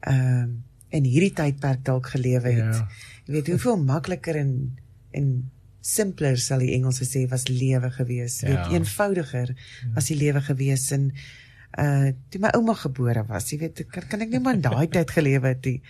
[0.00, 0.46] ehm uh,
[0.92, 2.88] in hierdie tydperk dalk gelewe het." Ja.
[3.26, 4.78] Jy weet hoeveel makliker en
[5.12, 5.50] en
[5.80, 8.40] simpeler sal die Engelse sê was lewe gewees.
[8.40, 8.48] Ja.
[8.48, 9.54] weet eenvoudiger
[9.94, 11.12] was die lewe gewees en
[11.78, 14.86] uh toe my ouma gebore was, jy weet, kan, kan ek nie maar in daai
[14.92, 15.80] tyd gelewe het nie.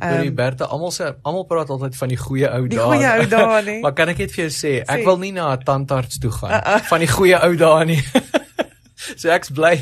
[0.00, 2.68] Ehm, Bertha, almal sê almal praat altyd van die goeie ou dae.
[2.72, 3.80] Die goeie ou dae, nee.
[3.84, 5.04] maar kan ek net vir jou sê, ek Sê.
[5.04, 6.80] wil nie na 'n tandarts toe gaan Uh, uh.
[6.88, 8.00] van die goeie ou dae nie.
[9.16, 9.74] so ek's bly,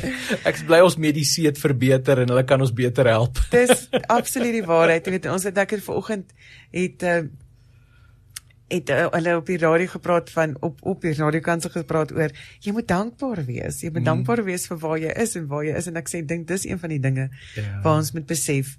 [0.45, 3.39] ek's bly ons mediese het verbeter en hulle kan ons beter help.
[3.51, 5.05] Dis absoluut die waarheid.
[5.05, 6.31] Jy weet ons het lekker vanoggend
[6.71, 7.19] het uh,
[8.67, 12.73] het uh, hulle op die radio gepraat van op op die radiokanse gepraat oor jy
[12.75, 13.81] moet dankbaar wees.
[13.81, 14.09] Jy moet Mm.
[14.09, 16.65] dankbaar wees vir waar jy is en waar jy is en ek sê dink dis
[16.67, 17.79] een van die dinge Ja.
[17.83, 18.75] waar ons moet besef.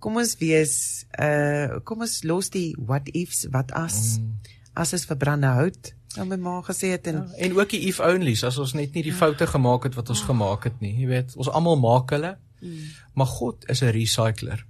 [0.00, 4.18] Kom ons wees uh kom ons los die what ifs, wat as.
[4.20, 4.32] Mm.
[4.74, 5.92] As is verbrande hout.
[6.16, 8.94] Nou my ma gesê het en Ja, en ook die if onlys as ons net
[8.94, 12.10] nie die foute gemaak het wat ons gemaak het nie, jy weet, ons almal maak
[12.10, 12.36] hulle.
[13.14, 14.64] Maar God is 'n recycler.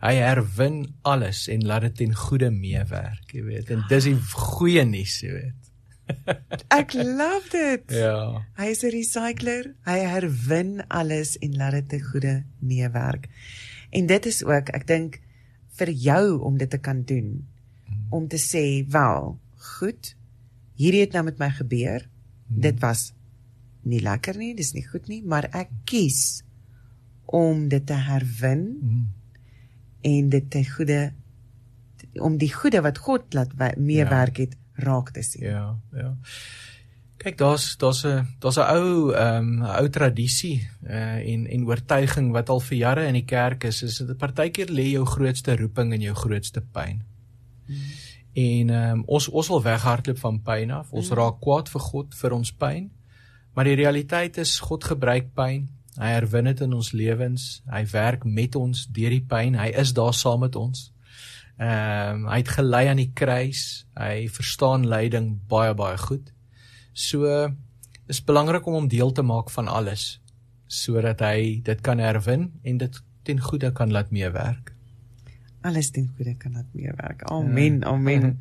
[0.00, 3.70] Hy herwin alles en laat dit ten goeie meewerk, jy weet.
[3.70, 5.62] En dis die goeie nuus, jy weet.
[6.80, 7.84] ek love dit.
[7.90, 8.44] Ja.
[8.56, 9.74] Hy is 'n recycler.
[9.84, 13.28] Hy herwin alles en laat dit te goeie meewerk.
[13.90, 15.20] En dit is ook, ek dink
[15.78, 17.46] vir jou om dit te kan doen
[18.10, 20.14] om te sê, "Wel, goed.
[20.76, 22.08] Hierdie het nou met my gebeur.
[22.48, 23.12] Dit was
[23.82, 26.42] nie lekker nie, dis nie goed nie, maar ek kies
[27.26, 29.06] om dit te herwin Mm.
[30.02, 31.12] en dit te goeie
[32.20, 35.42] om die goeie wat God laat meewerk het raak te sien.
[35.44, 36.16] Ja, ja.
[37.16, 42.32] Kyk, daar's daar's 'n daar's 'n ou ehm 'n ou tradisie uh en en oortuiging
[42.32, 45.92] wat al vir jare in die kerk is, is dit partykeer lê jou grootste roeping
[45.92, 47.02] in jou grootste pyn.
[48.36, 50.92] En ehm um, ons ons wil weghardloop van pyn af.
[50.92, 51.16] Ons Mm.
[51.16, 52.90] raak kwaad vir God vir ons pyn.
[53.54, 55.68] Maar die realiteit is God gebruik pyn.
[55.96, 57.62] Hy herwin dit in ons lewens.
[57.72, 59.56] Hy werk met ons deur die pyn.
[59.56, 60.92] Hy is daar saam met ons.
[61.58, 63.86] Ehm um, hy het gelei aan die kruis.
[63.96, 66.32] Hy verstaan lyding baie baie goed.
[66.92, 67.24] So
[68.06, 70.20] is belangrik om hom deel te maak van alles
[70.68, 74.75] sodat hy dit kan herwin en dit ten goeie kan laat meewerk.
[75.66, 77.24] Alles ten goeie kan laat meewerk.
[77.32, 77.86] Amen, ja.
[77.90, 78.38] amen.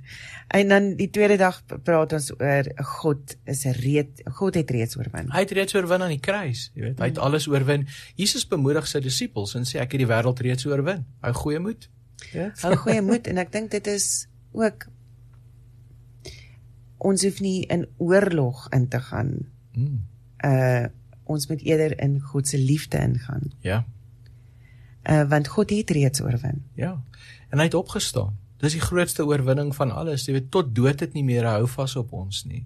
[0.53, 2.69] En dan die tweede dag praat ons oor
[2.99, 5.32] God is reed God het reeds oorwin.
[5.34, 6.99] Hy het reeds oorwin aan die kruis, jy weet.
[7.01, 7.88] Hy het alles oorwin.
[8.19, 11.05] Jesus bemoedig sy disippels en sê ek het die wêreld reeds oorwin.
[11.26, 11.89] Hou goeie moed.
[12.34, 12.51] Ja.
[12.61, 14.86] Hou goeie moed en ek dink dit is ook
[17.05, 19.34] ons hoef nie in oorlog in te gaan.
[19.73, 19.97] Mm,
[20.45, 20.86] Uh
[21.26, 23.47] ons moet eerder in God se liefde ingaan.
[23.65, 23.80] ja.
[25.10, 26.64] Uh want God het reeds oorwin.
[26.76, 27.03] Ja.
[27.49, 28.38] En hy het opgestaan.
[28.64, 30.26] Dis die grootste oorwinning van alles.
[30.26, 32.64] Jy weet tot dood het nie meer 'n houvas op ons nie.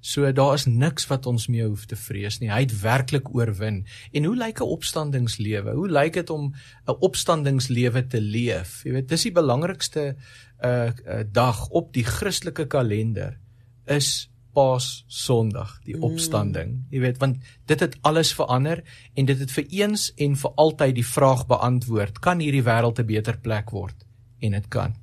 [0.00, 2.50] So daar is niks wat ons mee hoef te vrees nie.
[2.50, 3.86] Hy het werklik oorwin.
[4.12, 5.72] En hoe lyk 'n opstandingslewe?
[5.72, 6.54] Hoe lyk dit om
[6.86, 8.82] 'n opstandingslewe te leef?
[8.84, 10.16] Jy weet, dis die belangrikste
[10.64, 13.38] uh, uh dag op die Christelike kalender
[13.86, 16.84] is Paas Sondag, die opstanding.
[16.90, 18.82] Jy weet, want dit het alles verander
[19.14, 23.06] en dit het vir eens en vir altyd die vraag beantwoord: kan hierdie wêreld 'n
[23.06, 24.06] beter plek word?
[24.40, 24.94] En dit kan.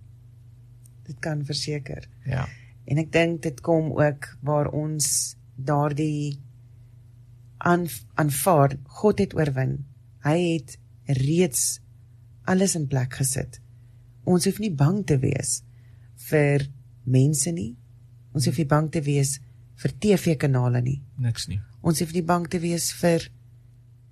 [1.06, 2.08] Dit kan verseker.
[2.26, 2.48] Ja.
[2.86, 6.40] En ek dink dit kom ook waar ons daardie
[7.58, 9.86] aan aanvaar God het oorwin.
[10.24, 11.80] Hy het reeds
[12.46, 13.60] alles in plek gesit.
[14.24, 15.62] Ons hoef nie bang te wees
[16.30, 16.68] vir
[17.04, 17.76] mense nie.
[18.36, 19.38] Ons hoef nie bang te wees
[19.82, 20.98] vir TV-kanale nie.
[21.24, 21.60] Niks nie.
[21.82, 23.30] Ons hoef nie bang te wees vir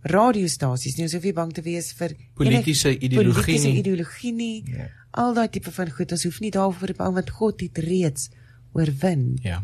[0.04, 1.06] radiostasies nie.
[1.08, 3.78] Ons hoef nie bang te wees vir Politiese enig- ideologie nie.
[3.80, 4.64] ideologie nie.
[4.68, 4.88] Ja.
[5.12, 6.12] Al daai tipe van goed.
[6.12, 8.30] Ons hoef nie daarvoor te bang want God het reeds
[8.74, 9.38] oorwin.
[9.44, 9.64] Ja.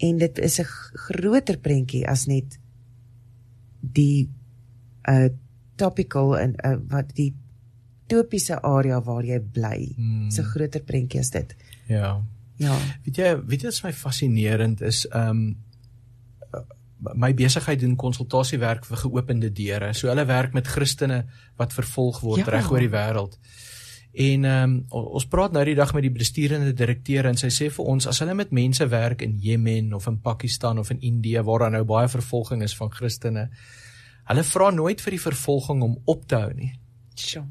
[0.00, 0.64] En dit is 'n
[1.08, 2.58] groter prentjie as net
[3.80, 4.28] die
[5.08, 5.28] uh
[5.76, 7.32] topical en uh, wat die
[8.06, 9.92] topiese area waar jy bly.
[9.96, 10.28] Hmm.
[10.28, 11.54] Dis 'n groter prentjie as dit.
[11.88, 12.22] Ja.
[12.60, 12.76] Ja.
[13.06, 15.50] Weet jy, weet jy wat my fascinerend is, ehm um,
[17.16, 19.94] my besigheid doen konsultasiewerk vir geopende deure.
[19.96, 21.22] So hulle werk met Christene
[21.56, 22.50] wat vervolg word Ja.
[22.58, 23.38] reg oor die wêreld.
[24.12, 27.70] En ehm um, ons praat nou die dag met die bestuurende direkteur en sy sê
[27.70, 31.40] vir ons as hulle met mense werk in Jemen of in Pakistan of in Indië
[31.46, 33.48] waar daar nou baie vervolging is van Christene,
[34.28, 36.72] hulle vra nooit vir die vervolging om op te hou nie.
[37.16, 37.46] Sjoe.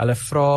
[0.00, 0.48] Hulle vra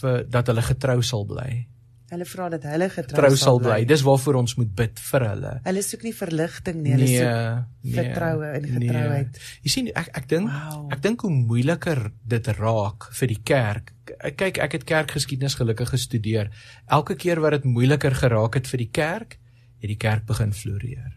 [0.00, 1.66] vir dat hulle getrou sal bly.
[2.14, 3.80] Hulle vra dat hulle getrou trou sal bly.
[3.90, 5.52] Dis waarvoor ons moet bid vir hulle.
[5.66, 9.30] Hulle soek nie verligting nie, hulle Nee, soek nee, vertroue en getrouheid.
[9.34, 9.50] Nee.
[9.66, 10.88] Jy sien ek ek dink Wow.
[10.94, 13.92] ek dink hoe moeiliker dit raak vir die kerk.
[14.36, 16.50] Kyk, ek het kerkgeskiedenis gelukkig gestudeer.
[16.86, 19.38] Elke keer wat dit moeiliker geraak het vir die kerk,
[19.82, 21.16] het die kerk begin floreer.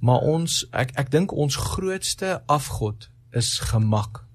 [0.00, 4.25] Maar ons ek ek dink ons grootste afgod is gemak.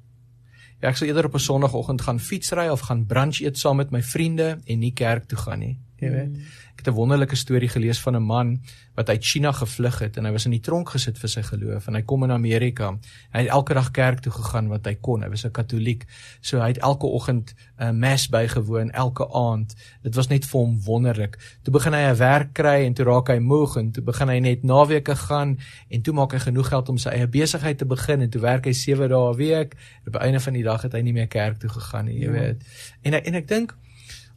[0.82, 4.01] Ek sal eerder op 'n sonoggend gaan fietsry of gaan brunch eet saam met my
[4.01, 5.79] vriende en nie kerk toe gaan nie.
[6.01, 6.37] Jy weet.
[6.73, 8.61] Ek het 'n wonderlike storie gelees van 'n man
[8.95, 11.87] wat uit China gevlug het en hy was in die tronk gesit vir sy geloof
[11.87, 12.97] en hy kom in Amerika.
[13.31, 15.21] Hy het elke dag kerk toe gegaan wat hy kon.
[15.21, 16.05] Hy was 'n Katoliek.
[16.41, 19.75] So hy het elke oggend 'n uh, mes bygewoon, elke aand.
[20.01, 21.37] Dit was net vir hom wonderlik.
[21.63, 24.39] Toe begin hy 'n werk kry en toe raak hy moeg en toe begin hy
[24.39, 28.21] net naweke gaan en toe maak hy genoeg geld om sy eie besigheid te begin
[28.21, 29.75] en toe werk hy 7 dae 'n week.
[30.07, 32.25] Op die einde van die dag het hy nie meer kerk toe gegaan nie, jy
[32.25, 32.31] Ja.
[32.31, 32.63] weet.
[33.03, 33.75] En en ek dink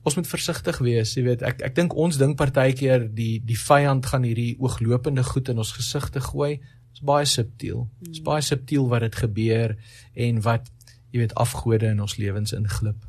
[0.05, 1.43] ons moet versigtig wees, jy weet.
[1.43, 5.73] Ek ek dink ons dink partykeer die die vyand gaan hierdie ooglopende goed in ons
[5.73, 6.61] gesigte gooi.
[6.93, 7.89] Dit's baie subtiel.
[8.05, 9.77] Dit's baie subtiel wat dit gebeur
[10.15, 10.69] en wat
[11.15, 13.01] jy weet afgode in ons lewens inglip.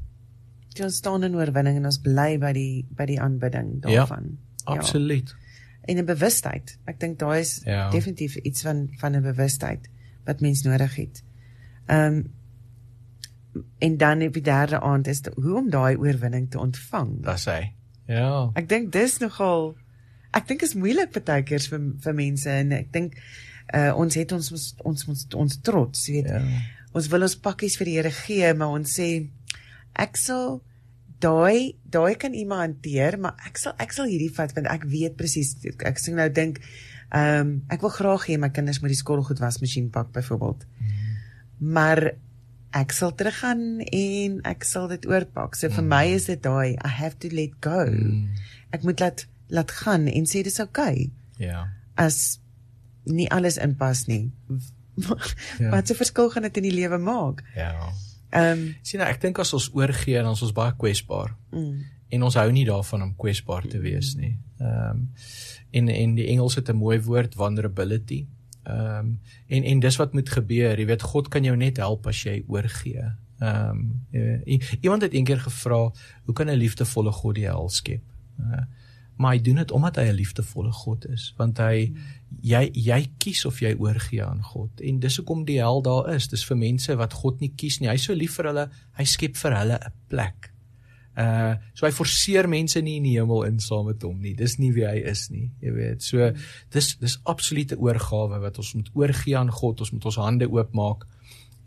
[0.81, 4.37] Ons staan in oorwinning en ons bly by die by die aanbidding Ja, daarvan.
[4.65, 5.35] Absoluut.
[5.87, 6.77] En 'n bewustheid.
[6.87, 7.89] Ek dink daar is Ja.
[7.91, 9.87] definitief iets van van 'n bewustheid
[10.25, 11.23] wat mens nodig het.
[11.87, 12.23] Ehm
[13.79, 17.17] en dan op die derde aand is hoe om daai oorwinning te ontvang.
[17.25, 17.61] Dis hy.
[18.11, 18.51] Ja.
[18.53, 19.73] Ek dink dis nogal
[20.35, 23.15] ek dink is moeilik partykeer vir vir mense en ek dink
[23.73, 26.29] uh, ons het ons ons ons ons, ons trots, weet.
[26.29, 26.41] Ja.
[26.95, 29.09] Ons wil ons pakkies vir die Here gee, maar ons sê
[29.99, 30.59] ek sal
[31.23, 35.15] daai daai kan iemand hanteer, maar ek sal ek sal hierdie vat want ek weet
[35.19, 36.61] presies ek sê nou dink
[37.15, 40.65] ehm um, ek wil graag hê my kinders moet die skoolgoed wasmasjien pak byvoorbeeld.
[41.59, 42.01] Maar
[42.75, 45.55] ek sal teruggaan en ek sal dit oorpak.
[45.55, 45.87] So vir Mm.
[45.87, 47.85] my is dit daai I have to let go.
[47.87, 48.29] Mm,
[48.71, 51.67] Ek moet laat laat gaan en sê dis okay ja.
[51.97, 52.39] as
[53.05, 54.31] nie alles inpas nie.
[55.59, 55.69] Ja.
[55.71, 57.43] Wat 'n verskil gaan dit in die lewe maak?
[57.55, 57.91] Ja.
[58.31, 61.35] Ehm um, Sien ek dink as ons oorgee dan is ons baie kwesbaar.
[61.51, 64.37] mm, en ons hou nie daarvan om kwesbaar te wees nie.
[64.59, 65.09] Ehm um,
[65.71, 68.25] en en die Engels het 'n mooi woord vulnerability.
[68.65, 70.79] Ehm um, en en dis wat moet gebeur.
[70.79, 73.11] Jy weet God kan jou net help as jy oorgee.
[73.39, 74.41] Ehm um,
[74.79, 75.91] iemand het eendag gevra,
[76.25, 78.01] hoe kan 'n liefdevolle God die hel skep?
[78.39, 78.63] Uh,
[79.15, 81.93] maar hy doen dit omdat hy 'n liefdevolle God is, want hy
[82.41, 84.81] jy jy kies of jy oorgee aan God.
[84.81, 86.27] En dis hoekom die hel daar is.
[86.27, 87.89] Dis vir mense wat God nie kies nie.
[87.89, 90.54] Hy's so lief vir hulle, hy skep vir hulle 'n plek.
[91.17, 94.33] Uh so hy forceer mense nie in die hemel in saam met hom nie.
[94.35, 96.03] Dis nie wie hy is nie, jy weet.
[96.03, 96.31] So
[96.75, 99.79] dis dis absolute oorgawe wat ons moet oorgee aan God.
[99.79, 101.05] Ons moet ons hande oopmaak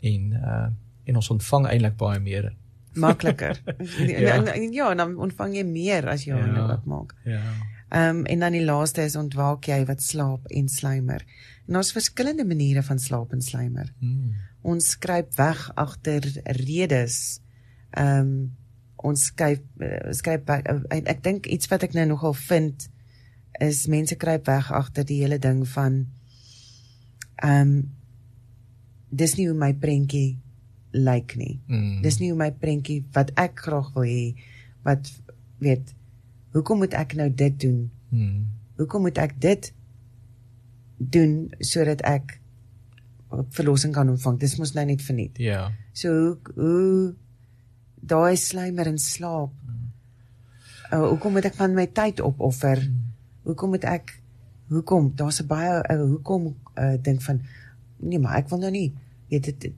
[0.01, 0.67] en uh
[1.09, 2.51] en ons ontvang eintlik baie meer.
[2.95, 3.57] makliker.
[4.11, 4.19] Ja.
[4.19, 4.33] ja.
[4.35, 6.41] En, en ja, dan ontvang jy meer as jy Ja.
[6.41, 7.15] hande oopmaak.
[7.25, 7.41] Ja.
[7.89, 11.25] Ehm um, en dan die laaste is ontwaak jy wat slaap en slymer.
[11.67, 13.93] En daar's verskillende maniere van slaap en slymer.
[13.99, 14.35] Hmm.
[14.61, 17.41] Ons skryp weg agter redes.
[17.97, 18.57] Ehm um,
[19.03, 22.89] ons skryp uh, skryp weg, uh, en ek dink iets wat ek nou nogal vind
[23.63, 26.03] is mense kruip weg agter die hele ding van
[27.39, 27.79] ehm um,
[29.09, 30.37] dis nie hoe my prentjie
[30.93, 31.55] lyk nie.
[31.65, 32.01] Mm.
[32.05, 34.35] Dis nie hoe my prentjie wat ek graag wil hê
[34.85, 35.09] wat
[35.63, 35.95] weet
[36.53, 37.79] hoekom moet ek nou dit doen?
[38.13, 38.43] Mm.
[38.77, 39.71] Hoekom moet ek dit
[40.97, 42.37] doen sodat ek
[43.55, 44.39] verlossing kan ontvang?
[44.41, 45.41] Dis mos nou net verniet.
[45.41, 45.69] Ja.
[45.93, 47.15] So hoe hoe
[48.01, 49.51] daai slymer in slaap.
[50.91, 52.81] Uh, hoekom moet ek van my tyd opoffer?
[53.45, 54.15] Hoekom moet ek
[54.69, 55.11] hoekom?
[55.15, 57.41] Daar's 'n baie uh, hoekom uh, dink van
[57.99, 58.93] nee, maar ek wil nou nie
[59.29, 59.75] weet dit dit-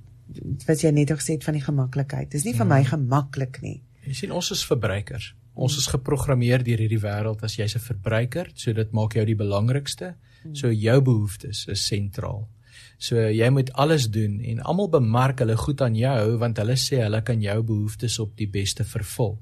[0.67, 2.29] wat jy net gesê het van die gemaklikheid.
[2.31, 3.81] Dis nie vir my gemaklik nie.
[4.07, 5.35] Jy sien ons is verbruikers.
[5.53, 9.35] Ons is geprogrammeer deur hierdie wêreld as jy's 'n verbruiker, so dit maak jou die
[9.35, 10.15] belangrikste.
[10.53, 12.47] So jou behoeftes is sentraal.
[13.01, 16.99] So jy moet alles doen en almal bemark hulle goed aan jou want hulle sê
[17.01, 19.39] hulle kan jou behoeftes op die beste vervul.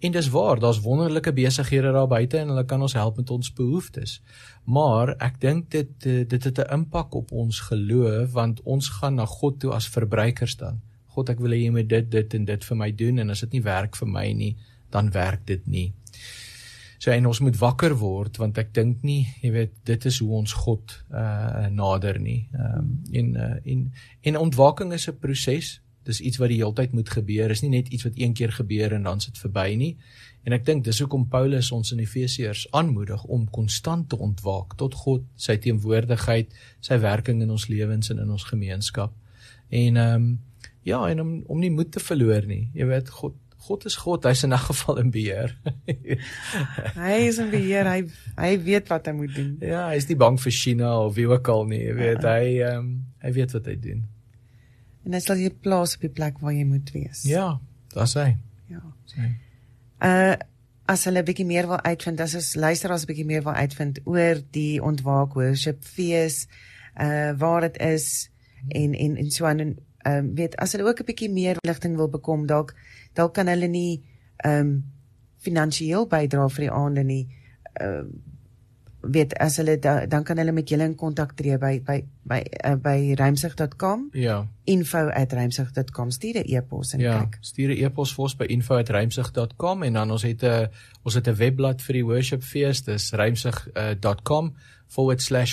[0.00, 3.52] En dis waar, daar's wonderlike besighede daar buite en hulle kan ons help met ons
[3.52, 4.20] behoeftes.
[4.64, 9.14] Maar ek dink dit eh, dit het 'n impak op ons geloof want ons gaan
[9.14, 10.80] na God toe as verbruikers dan.
[11.06, 13.40] God, ek wil hê jy moet dit dit en dit vir my doen en as
[13.40, 14.56] dit nie werk vir my nie,
[14.90, 15.92] dan werk dit nie.
[17.00, 20.34] So en ons moet wakker word want ek dink nie, jy weet, dit is hoe
[20.36, 22.42] ons God uh nader nie.
[22.52, 23.86] Ehm um, en uh, en
[24.28, 25.80] en ontwaking is 'n proses.
[26.04, 27.50] Dis iets wat die heeltyd moet gebeur.
[27.50, 29.96] Is nie net iets wat een keer gebeur en dan sit verby nie.
[30.44, 34.94] En ek dink dis hoekom Paulus ons in Efesiërs aanmoedig om konstant te ontwaak tot
[34.94, 39.12] God, sy teenwoordigheid, sy werking in ons lewens en in ons gemeenskap.
[39.68, 40.40] En ehm um,
[40.82, 42.68] ja, en om om nie moed te verloor nie.
[42.74, 45.52] Jy weet God God is God, hy's in 'n geval in beheer.
[47.04, 47.84] hy is in beheer.
[47.84, 48.04] Hy
[48.36, 49.56] hy weet wat hy moet doen.
[49.60, 51.82] Ja, hy is nie bang vir China of wie ook al nie.
[51.84, 54.06] Jy weet, uh, hy ehm um, hy weet wat hy doen.
[55.04, 57.24] En hy sal jou plaas op die plek waar jy moet wees.
[57.28, 57.60] Ja,
[57.94, 58.36] daar's hy.
[58.72, 58.80] Ja.
[59.10, 59.28] Sy.
[60.00, 60.36] Uh
[60.90, 64.00] as hulle 'n bietjie meer wil uitvind, as ons luisteraars 'n bietjie meer wil uitvind
[64.04, 66.48] oor die ontwaak worship fees,
[66.98, 68.30] uh waar dit is
[68.68, 71.56] en en en so aan en ehm um, weet as hulle ook 'n bietjie meer
[71.66, 72.74] ligting wil bekom, dalk
[73.14, 74.02] dalk kan hulle nie
[74.44, 74.82] ehm um,
[75.40, 77.22] finansiëel bydra vir die aande nie.
[77.80, 78.30] Ehm uh,
[79.00, 82.40] weet as hulle da, dan kan hulle met julle in kontak tree by by by
[82.68, 84.08] uh, by ruimsig.com.
[84.12, 84.46] Ja.
[84.64, 87.38] info@ruimsig.com stuur 'n e-pos en ja, kyk.
[87.40, 90.68] stuur 'n e-pos vir ons by info@ruimsig.com en dan ons het 'n
[91.02, 94.52] ons het 'n webblad vir die worship fees, dis ruimsig.com uh,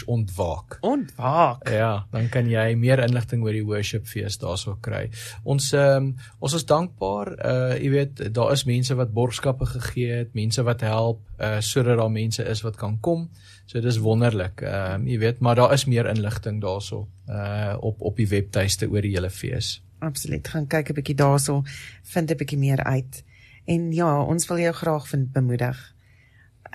[0.05, 0.77] /ontwaak.
[0.81, 1.69] Ontwaak.
[1.69, 5.09] Ja, dan kan jy meer inligting oor die worship fees daarso kry.
[5.43, 10.33] Ons um, ons is dankbaar, uh jy weet, daar is mense wat borgskappe gegee het,
[10.33, 13.29] mense wat help uh sodat daar mense is wat kan kom.
[13.65, 14.61] So dis wonderlik.
[14.61, 18.89] Ehm um, jy weet, maar daar is meer inligting daarso uh op op die webtuiste
[18.89, 19.81] oor die hele fees.
[19.99, 20.47] Absoluut.
[20.47, 21.63] Gaan kyk 'n bietjie daarso,
[22.03, 23.23] vind 'n bietjie meer uit.
[23.65, 25.96] En ja, ons wil jou graag vind bemoedig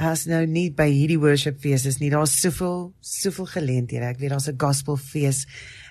[0.03, 2.11] as nou nie by hierdie worship fees is nie.
[2.11, 4.09] Daar's soveel soveel geleenthede.
[4.11, 5.46] Ek weet daar's 'n gospel fees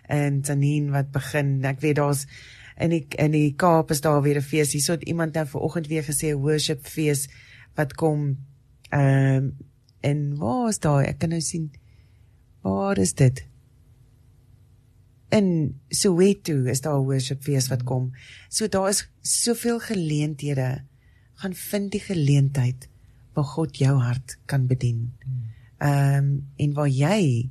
[0.09, 1.64] in Tanin wat begin.
[1.64, 2.28] Ek weet daar's
[2.78, 4.74] in die in die Kaap is daar weer 'n fees.
[4.74, 7.30] Hierso het iemand nou vanoggend weer gesê 'n worship fees
[7.76, 8.38] wat kom
[8.89, 9.57] ehm um,
[10.01, 11.05] en waar is daai?
[11.05, 11.72] Ek kan nou sien
[12.62, 13.45] waar is dit?
[15.30, 18.12] In Soweto is daar 'n worship fees wat kom.
[18.49, 20.84] So daar is soveel geleenthede.
[21.34, 22.90] Gaan vind die geleentheid
[23.34, 25.11] waar God jou hart kan bedien.
[25.77, 27.49] Ehm um, en waar jy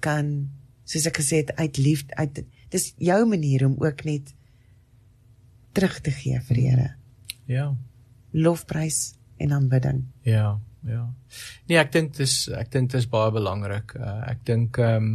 [0.00, 0.50] kan
[0.84, 4.34] soos ek gesê het uit liefde uit dis jou manier om ook net
[5.72, 6.90] terug te gee vir die Here.
[7.48, 7.66] Ja.
[8.32, 10.04] Lofprys en aanbidding.
[10.28, 10.58] Ja,
[10.88, 11.04] ja.
[11.68, 13.94] Nee, ek dink dis ek dink dis baie belangrik.
[13.96, 15.14] Uh, ek dink ehm um,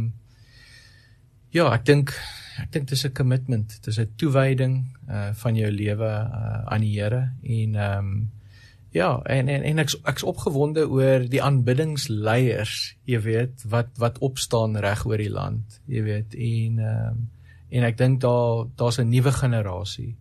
[1.54, 2.14] ja, ek dink
[2.58, 4.74] ek dink dis 'n commitment, dis 'n toewyding
[5.08, 8.30] uh van jou lewe uh, aan die Here en ehm um,
[8.98, 14.74] Ja, en en en ek's ek's opgewonde oor die aanbiddingsleiers, jy weet, wat wat opstaan
[14.82, 17.26] reg oor die land, jy weet, en ehm um,
[17.68, 20.16] en ek dink daar daar's 'n nuwe generasie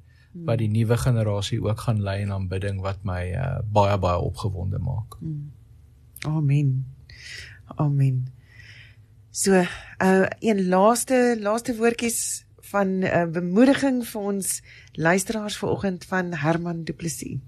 [0.45, 4.77] wat die nuwe generasie ook gaan lei in aanbidding wat my uh, baie baie opgewonde
[4.77, 5.17] maak.
[5.19, 5.51] Hmm.
[6.25, 6.85] Amen.
[7.75, 8.27] Amen.
[9.31, 9.63] So,
[10.03, 14.61] uh een laaste laaste woordjies van 'n uh, bemoediging vir ons
[14.93, 17.39] luisteraars vanoggend van Herman Du Plessis.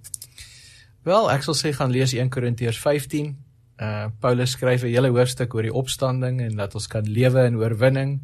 [1.08, 3.32] Wel, ek sal sê gaan lees 1 Korintiërs 15.
[3.80, 7.56] Uh Paulus skryf 'n hele hoofstuk oor die opstanding en dat ons kan lewe in
[7.56, 8.20] oorwinning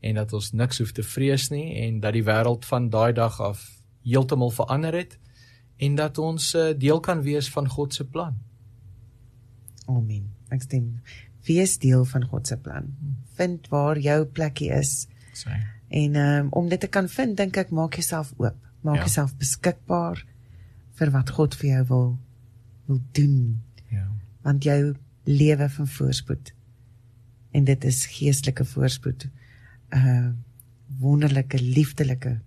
[0.00, 3.40] en dat ons niks hoef te vrees nie en dat die wêreld van daai dag
[3.40, 5.18] af heeltemal verander het
[5.78, 8.36] en dat ons uh, deel kan wees van God se plan.
[9.88, 10.28] Amen.
[10.50, 11.00] Ek stem.
[11.46, 12.92] Wees deel van God se plan.
[13.36, 15.06] Vind waar jou plekkie is.
[15.32, 15.54] Sê.
[15.88, 18.56] En um, om dit te kan vind, dink ek maak jouself oop.
[18.82, 19.00] Maak Ja.
[19.06, 20.24] jouself beskikbaar
[20.98, 22.08] vir wat God vir jou wil
[22.88, 23.62] wil doen.
[23.92, 24.06] Ja.
[24.42, 24.94] Want jou
[25.28, 26.54] lewe van voorspoed.
[27.50, 29.28] En dit is geestelike voorspoed.
[29.94, 30.28] Uh
[30.98, 32.38] wonderlike liefdelike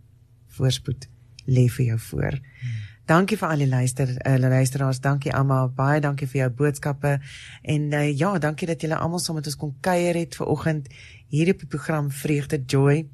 [0.57, 1.05] voorspoed
[1.45, 2.39] lê vir jou voor.
[2.41, 2.79] Hmm.
[3.05, 4.99] Dankie vir al die luister uh, luisteraars.
[5.03, 5.69] Dankie almal.
[5.75, 7.19] Baie dankie vir jou boodskappe.
[7.61, 10.89] En uh, ja, dankie dat julle almal saam met ons kon kuier het ver oggend
[11.27, 13.05] hier op die program Vreugde Joy.